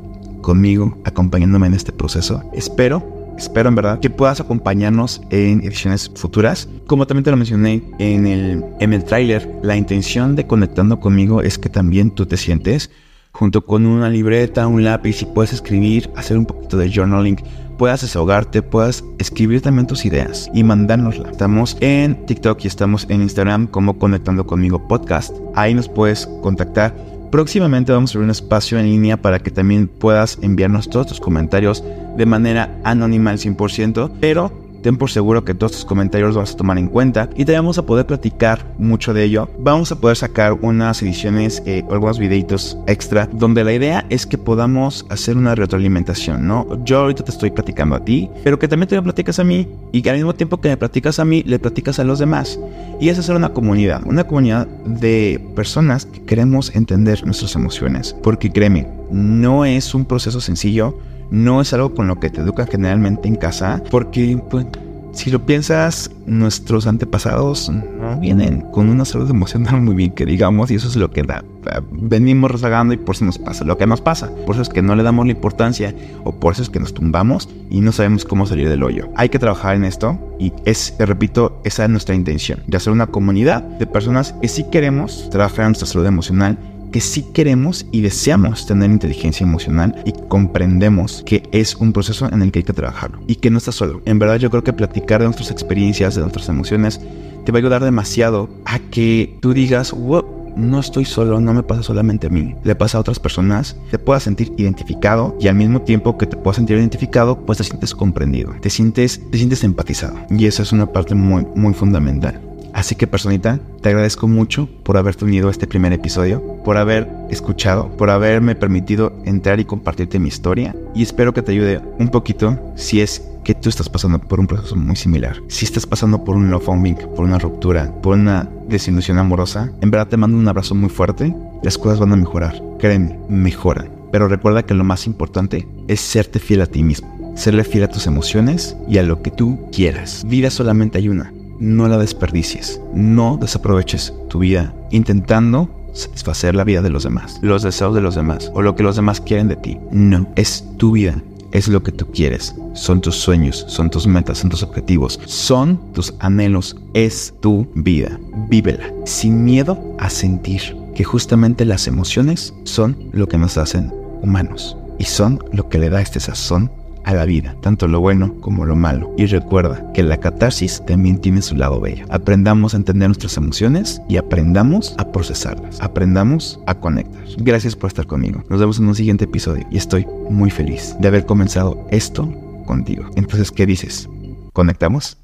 conmigo, 0.42 0.98
acompañándome 1.06 1.68
en 1.68 1.76
este 1.76 1.92
proceso. 1.92 2.42
Espero, 2.52 3.36
espero 3.38 3.70
en 3.70 3.76
verdad 3.76 4.00
que 4.00 4.10
puedas 4.10 4.40
acompañarnos 4.40 5.22
en 5.30 5.62
ediciones 5.64 6.10
futuras. 6.16 6.68
Como 6.88 7.06
también 7.06 7.26
te 7.26 7.30
lo 7.30 7.38
mencioné 7.38 7.84
en 8.00 8.26
el, 8.26 8.66
en 8.80 8.94
el 8.94 9.04
tráiler, 9.04 9.48
la 9.62 9.78
intención 9.78 10.36
de 10.36 10.48
conectando 10.48 11.00
conmigo 11.00 11.44
es 11.44 11.60
que 11.60 11.70
también 11.70 12.10
tú 12.10 12.26
te 12.26 12.38
sientes 12.38 12.90
junto 13.34 13.64
con 13.68 13.86
una 13.86 14.10
libreta, 14.10 14.66
un 14.66 14.84
lápiz 14.84 15.22
y 15.22 15.26
puedes 15.26 15.54
escribir, 15.54 16.10
hacer 16.16 16.40
un 16.40 16.48
poquito 16.48 16.76
de 16.76 16.92
journaling 16.92 17.38
puedas 17.80 18.02
desahogarte, 18.02 18.62
puedas 18.62 19.04
escribir 19.18 19.62
también 19.62 19.88
tus 19.88 20.06
ideas 20.06 20.52
y 20.54 20.64
mandárnosla. 20.64 21.32
Estamos 21.32 21.78
en 21.80 22.26
TikTok 22.28 22.64
y 22.66 22.68
estamos 22.68 23.08
en 23.10 23.24
Instagram 23.24 23.66
como 23.66 23.98
Conectando 23.98 24.46
conmigo 24.46 24.88
podcast. 24.88 25.34
Ahí 25.56 25.74
nos 25.74 25.90
puedes 25.90 26.28
contactar 26.44 26.94
Próximamente 27.32 27.92
vamos 27.92 28.10
a 28.10 28.14
abrir 28.18 28.26
un 28.26 28.32
espacio 28.32 28.80
en 28.80 28.88
línea 28.88 29.16
para 29.16 29.38
que 29.38 29.52
también 29.52 29.88
puedas 29.88 30.40
enviarnos 30.42 30.90
todos 30.90 31.06
tus 31.06 31.20
comentarios 31.20 31.84
de 32.18 32.26
manera 32.26 32.76
anónima 32.84 33.30
al 33.30 33.38
100%, 33.38 34.12
pero 34.20 34.69
ten 34.82 34.98
por 34.98 35.10
seguro 35.10 35.44
que 35.44 35.54
todos 35.54 35.74
tus 35.74 35.86
comentarios 35.86 36.30
los 36.30 36.38
vas 36.38 36.54
a 36.54 36.58
tomar 36.58 36.78
en 36.78 36.88
cuenta 36.88 37.30
y 37.36 37.46
te 37.46 37.54
vamos 37.54 37.78
a 37.78 37.86
poder 37.86 38.06
platicar 38.06 38.66
mucho 38.78 39.14
de 39.14 39.24
ello. 39.24 39.50
Vamos 39.60 39.92
a 39.92 40.00
poder 40.00 40.18
sacar 40.18 40.54
unas 40.54 41.02
ediciones 41.02 41.62
eh, 41.66 41.84
o 41.88 41.94
algunos 41.94 42.20
videitos 42.20 42.78
extra 42.88 43.30
donde 43.32 43.64
la 43.64 43.74
idea 43.74 44.06
es 44.10 44.26
que 44.26 44.38
podamos 44.38 45.06
hacer 45.10 45.38
una 45.38 45.56
retroalimentación, 45.56 46.48
¿no? 46.48 46.84
Yo 46.84 47.00
ahorita 47.00 47.24
te 47.24 47.32
estoy 47.32 47.52
platicando 47.52 47.96
a 47.96 48.06
ti, 48.06 48.30
pero 48.44 48.60
que 48.60 48.68
también 48.68 48.88
te 48.88 48.96
lo 48.96 49.04
platicas 49.04 49.40
a 49.40 49.44
mí 49.44 49.68
y 49.92 50.02
que 50.02 50.10
al 50.10 50.18
mismo 50.18 50.34
tiempo 50.34 50.60
que 50.60 50.70
me 50.70 50.78
platicas 50.78 51.20
a 51.20 51.26
mí, 51.26 51.44
le 51.46 51.60
platicas 51.60 52.00
a 52.00 52.04
los 52.04 52.20
demás. 52.20 52.60
Y 53.00 53.10
es 53.10 53.20
hacer 53.20 53.36
una 53.36 53.50
comunidad, 53.50 54.04
una 54.06 54.26
comunidad 54.26 54.68
de 54.68 55.42
personas 55.56 56.06
que 56.06 56.22
queremos 56.24 56.76
entender 56.76 57.26
nuestras 57.26 57.56
emociones. 57.56 58.16
Porque 58.22 58.52
créeme, 58.52 58.88
no 59.12 59.66
es 59.66 59.94
un 59.94 60.06
proceso 60.06 60.42
sencillo 60.42 61.00
no 61.32 61.62
es 61.62 61.74
algo 61.74 61.94
con 61.94 62.08
lo 62.08 62.20
que 62.20 62.30
te 62.30 62.42
educan 62.42 62.68
generalmente 62.68 63.28
en 63.28 63.36
casa, 63.36 63.82
porque 63.90 64.42
pues, 64.50 64.66
si 65.12 65.32
lo 65.32 65.46
piensas, 65.46 66.12
nuestros 66.26 66.88
antepasados 66.88 67.70
no 67.70 68.20
vienen 68.20 68.62
con 68.72 68.90
una 68.90 69.06
salud 69.06 69.30
emocional 69.30 69.82
muy 69.82 69.96
bien, 69.96 70.12
que 70.12 70.26
digamos, 70.26 70.72
y 70.72 70.76
eso 70.76 70.88
es 70.88 70.96
lo 70.96 71.12
que 71.12 71.24
da. 71.24 71.44
Venimos 71.92 72.52
rezagando 72.52 72.94
y 72.94 72.98
por 72.98 73.16
eso 73.16 73.26
nos 73.26 73.38
pasa 73.38 73.66
lo 73.66 73.78
que 73.78 73.86
nos 73.86 74.02
pasa. 74.02 74.30
Por 74.46 74.56
eso 74.56 74.62
es 74.62 74.70
que 74.70 74.82
no 74.82 74.96
le 74.96 75.04
damos 75.04 75.26
la 75.26 75.34
importancia 75.34 75.94
o 76.24 76.34
por 76.34 76.54
eso 76.54 76.62
es 76.62 76.70
que 76.70 76.80
nos 76.80 76.94
tumbamos 76.94 77.50
y 77.70 77.82
no 77.82 77.92
sabemos 77.92 78.24
cómo 78.24 78.46
salir 78.46 78.70
del 78.70 78.84
hoyo. 78.84 79.10
Hay 79.16 79.30
que 79.30 79.40
trabajar 79.40 79.76
en 79.76 79.84
esto 79.84 80.18
y 80.40 80.54
es, 80.66 80.96
repito, 81.00 81.60
esa 81.64 81.84
es 81.84 81.90
nuestra 81.90 82.16
intención, 82.16 82.62
de 82.68 82.78
hacer 82.78 82.94
una 82.94 83.08
comunidad 83.08 83.62
de 83.62 83.88
personas 83.88 84.34
que 84.42 84.48
sí 84.48 84.66
queremos 84.72 85.30
trabajar 85.32 85.62
en 85.62 85.70
nuestra 85.70 85.88
salud 85.88 86.06
emocional 86.06 86.58
que 86.92 87.02
sí 87.02 87.24
queremos 87.34 87.86
y 87.92 88.02
deseamos 88.02 88.66
tener 88.66 88.90
inteligencia 88.90 89.44
emocional 89.44 90.02
y 90.06 90.14
comprendemos 90.28 91.24
que 91.26 91.44
es 91.52 91.76
un 91.76 91.94
proceso 91.94 92.28
en 92.32 92.42
el 92.42 92.52
que 92.52 92.60
hay 92.60 92.64
que 92.64 92.74
trabajarlo 92.74 93.20
y 93.28 93.36
que 93.36 93.50
no 93.50 93.58
estás 93.58 93.76
solo. 93.76 94.02
En 94.06 94.20
verdad 94.20 94.38
yo 94.38 94.50
creo 94.50 94.64
que 94.64 94.74
platicar 94.74 95.22
de 95.22 95.26
nuestras 95.26 95.52
experiencias, 95.52 96.16
de 96.16 96.22
nuestras 96.22 96.50
emociones, 96.50 97.00
te 97.46 97.52
va 97.52 97.58
a 97.58 97.60
ayudar 97.60 97.84
demasiado 97.84 98.50
a 98.66 98.80
que 98.80 99.38
tú 99.42 99.54
digas, 99.54 99.92
wow, 99.92 100.26
no 100.56 100.80
estoy 100.80 101.06
solo, 101.06 101.40
no 101.40 101.54
me 101.54 101.64
pasa 101.64 101.84
solamente 101.84 102.28
a 102.28 102.30
mí, 102.30 102.56
le 102.64 102.76
pasa 102.76 102.98
a 102.98 103.02
otras 103.02 103.20
personas, 103.20 103.78
te 103.92 104.00
puedas 104.00 104.24
sentir 104.24 104.52
identificado 104.58 105.38
y 105.40 105.48
al 105.48 105.56
mismo 105.56 105.82
tiempo 105.82 106.18
que 106.18 106.26
te 106.26 106.38
puedas 106.38 106.58
sentir 106.58 106.78
identificado, 106.78 107.46
pues 107.46 107.58
te 107.60 107.64
sientes 107.64 107.96
comprendido, 107.96 108.54
te 108.62 108.70
sientes, 108.70 109.22
te 109.32 109.38
sientes 109.38 109.64
empatizado. 109.64 110.18
Y 110.30 110.46
esa 110.46 110.64
es 110.64 110.72
una 110.72 110.92
parte 110.92 111.16
muy, 111.16 111.46
muy 111.56 111.74
fundamental. 111.74 112.49
Así 112.74 112.96
que 112.96 113.08
personita, 113.08 113.60
te 113.82 113.90
agradezco 113.90 114.28
mucho 114.28 114.68
por 114.84 114.98
haberte 114.98 115.26
unido 115.26 115.48
a 115.48 115.52
este 115.52 115.68
primer 115.68 115.94
episodio, 115.94 116.44
por 116.64 116.78
haber 116.78 117.10
escuchado, 117.30 117.90
por 117.98 118.10
haberme 118.10 118.56
permitido 118.56 119.14
entrar 119.26 119.60
y 119.60 119.66
compartirte 119.66 120.20
mi 120.20 120.28
historia 120.28 120.76
y 120.94 121.04
espero 121.04 121.34
que 121.34 121.42
te 121.42 121.52
ayude 121.52 121.82
un 121.98 122.10
poquito 122.10 122.60
si 122.76 123.02
es 123.02 123.24
que 123.44 123.56
tú 123.56 123.70
estás 123.70 123.90
pasando 123.90 124.20
por 124.20 124.40
un 124.40 124.48
proceso 124.48 124.76
muy 124.76 124.96
similar. 124.96 125.38
Si 125.48 125.66
estás 125.66 125.86
pasando 125.86 126.24
por 126.24 126.36
un 126.36 126.52
love 126.52 126.66
bombing, 126.66 126.98
por 127.16 127.26
una 127.26 127.40
ruptura, 127.40 127.92
por 128.02 128.16
una 128.16 128.50
desilusión 128.68 129.18
amorosa, 129.18 129.72
en 129.82 129.92
verdad 129.92 130.08
te 130.08 130.18
mando 130.18 130.38
un 130.38 130.48
abrazo 130.48 130.76
muy 130.76 130.90
fuerte. 130.90 131.36
Las 131.64 131.78
cosas 131.78 132.00
van 132.00 132.14
a 132.14 132.18
mejorar. 132.18 132.62
Créeme, 132.78 133.20
mejoran. 133.30 133.90
Pero 134.12 134.28
recuerda 134.28 134.64
que 134.64 134.74
lo 134.74 134.84
más 134.84 135.08
importante 135.08 135.68
es 135.88 136.00
serte 136.00 136.40
fiel 136.40 136.62
a 136.62 136.68
ti 136.68 136.84
mismo. 136.84 137.34
Serle 137.36 137.64
fiel 137.64 137.86
a 137.86 137.90
tus 137.90 138.08
emociones 138.08 138.76
y 138.88 138.98
a 138.98 139.04
lo 139.04 139.22
que 139.22 139.32
tú 139.32 139.70
quieras. 139.72 140.26
Vida 140.28 140.50
solamente 140.50 140.98
hay 140.98 141.10
una 141.10 141.34
no 141.60 141.88
la 141.88 141.98
desperdicies, 141.98 142.82
no 142.94 143.38
desaproveches 143.38 144.14
tu 144.30 144.40
vida 144.40 144.74
intentando 144.92 145.70
satisfacer 145.94 146.56
la 146.56 146.64
vida 146.64 146.82
de 146.82 146.90
los 146.90 147.04
demás, 147.04 147.40
los 147.42 147.64
deseos 147.64 147.94
de 147.96 148.02
los 148.02 148.16
demás 148.16 148.52
o 148.54 148.62
lo 148.62 148.76
que 148.76 148.84
los 148.84 148.96
demás 148.96 149.22
quieren 149.22 149.48
de 149.48 149.56
ti. 149.56 149.78
No, 149.92 150.28
es 150.36 150.66
tu 150.78 150.94
vida, 150.94 151.22
es 151.52 151.68
lo 151.68 151.84
que 151.84 151.92
tú 151.92 152.08
quieres, 152.12 152.56
son 152.74 153.02
tus 153.02 153.16
sueños, 153.16 153.66
son 153.68 153.90
tus 153.90 154.08
metas, 154.08 154.40
son 154.40 154.50
tus 154.50 154.64
objetivos, 154.64 155.20
son 155.26 155.80
tus 155.94 156.14
anhelos, 156.20 156.78
es 156.94 157.34
tu 157.40 157.68
vida. 157.76 158.20
Vívela 158.50 158.92
sin 159.06 159.44
miedo 159.44 159.96
a 159.98 160.10
sentir 160.10 160.62
que 160.96 161.04
justamente 161.04 161.66
las 161.66 161.88
emociones 161.88 162.54
son 162.64 162.98
lo 163.12 163.28
que 163.28 163.38
nos 163.38 163.58
hacen 163.58 163.92
humanos 164.22 164.78
y 164.98 165.06
son 165.06 165.44
lo 165.54 165.70
que 165.70 165.80
le 165.80 165.90
da 165.90 166.02
este 166.02 166.20
sazón 166.20 166.72
a 167.10 167.16
la 167.16 167.26
vida, 167.26 167.56
tanto 167.62 167.88
lo 167.88 168.00
bueno 168.00 168.36
como 168.40 168.66
lo 168.66 168.76
malo. 168.76 169.14
Y 169.18 169.26
recuerda 169.26 169.92
que 169.94 170.04
la 170.04 170.18
catarsis 170.18 170.84
también 170.86 171.20
tiene 171.20 171.42
su 171.42 171.56
lado 171.56 171.80
bello. 171.80 172.06
Aprendamos 172.10 172.74
a 172.74 172.78
entender 172.78 173.10
nuestras 173.10 173.38
emociones 173.38 174.02
y 174.08 174.18
aprendamos 174.18 174.94
a 174.98 175.12
procesarlas. 175.12 175.82
Aprendamos 175.82 176.60
a 176.68 176.76
conectar. 176.76 177.24
Gracias 177.38 177.76
por 177.76 177.88
estar 177.88 178.06
conmigo. 178.06 178.44
Nos 178.50 178.60
vemos 178.60 178.80
en 178.80 178.88
un 178.88 178.96
siguiente 178.96 179.26
episodio 179.26 179.66
y 179.72 179.78
estoy 179.78 180.06
muy 180.30 180.52
feliz 180.52 180.96
de 181.00 181.08
haber 181.08 181.26
comenzado 181.26 181.86
esto 181.90 182.32
contigo. 182.66 183.10
Entonces, 183.16 183.52
¿qué 183.52 183.66
dices? 183.66 184.08
¿Conectamos? 184.54 185.19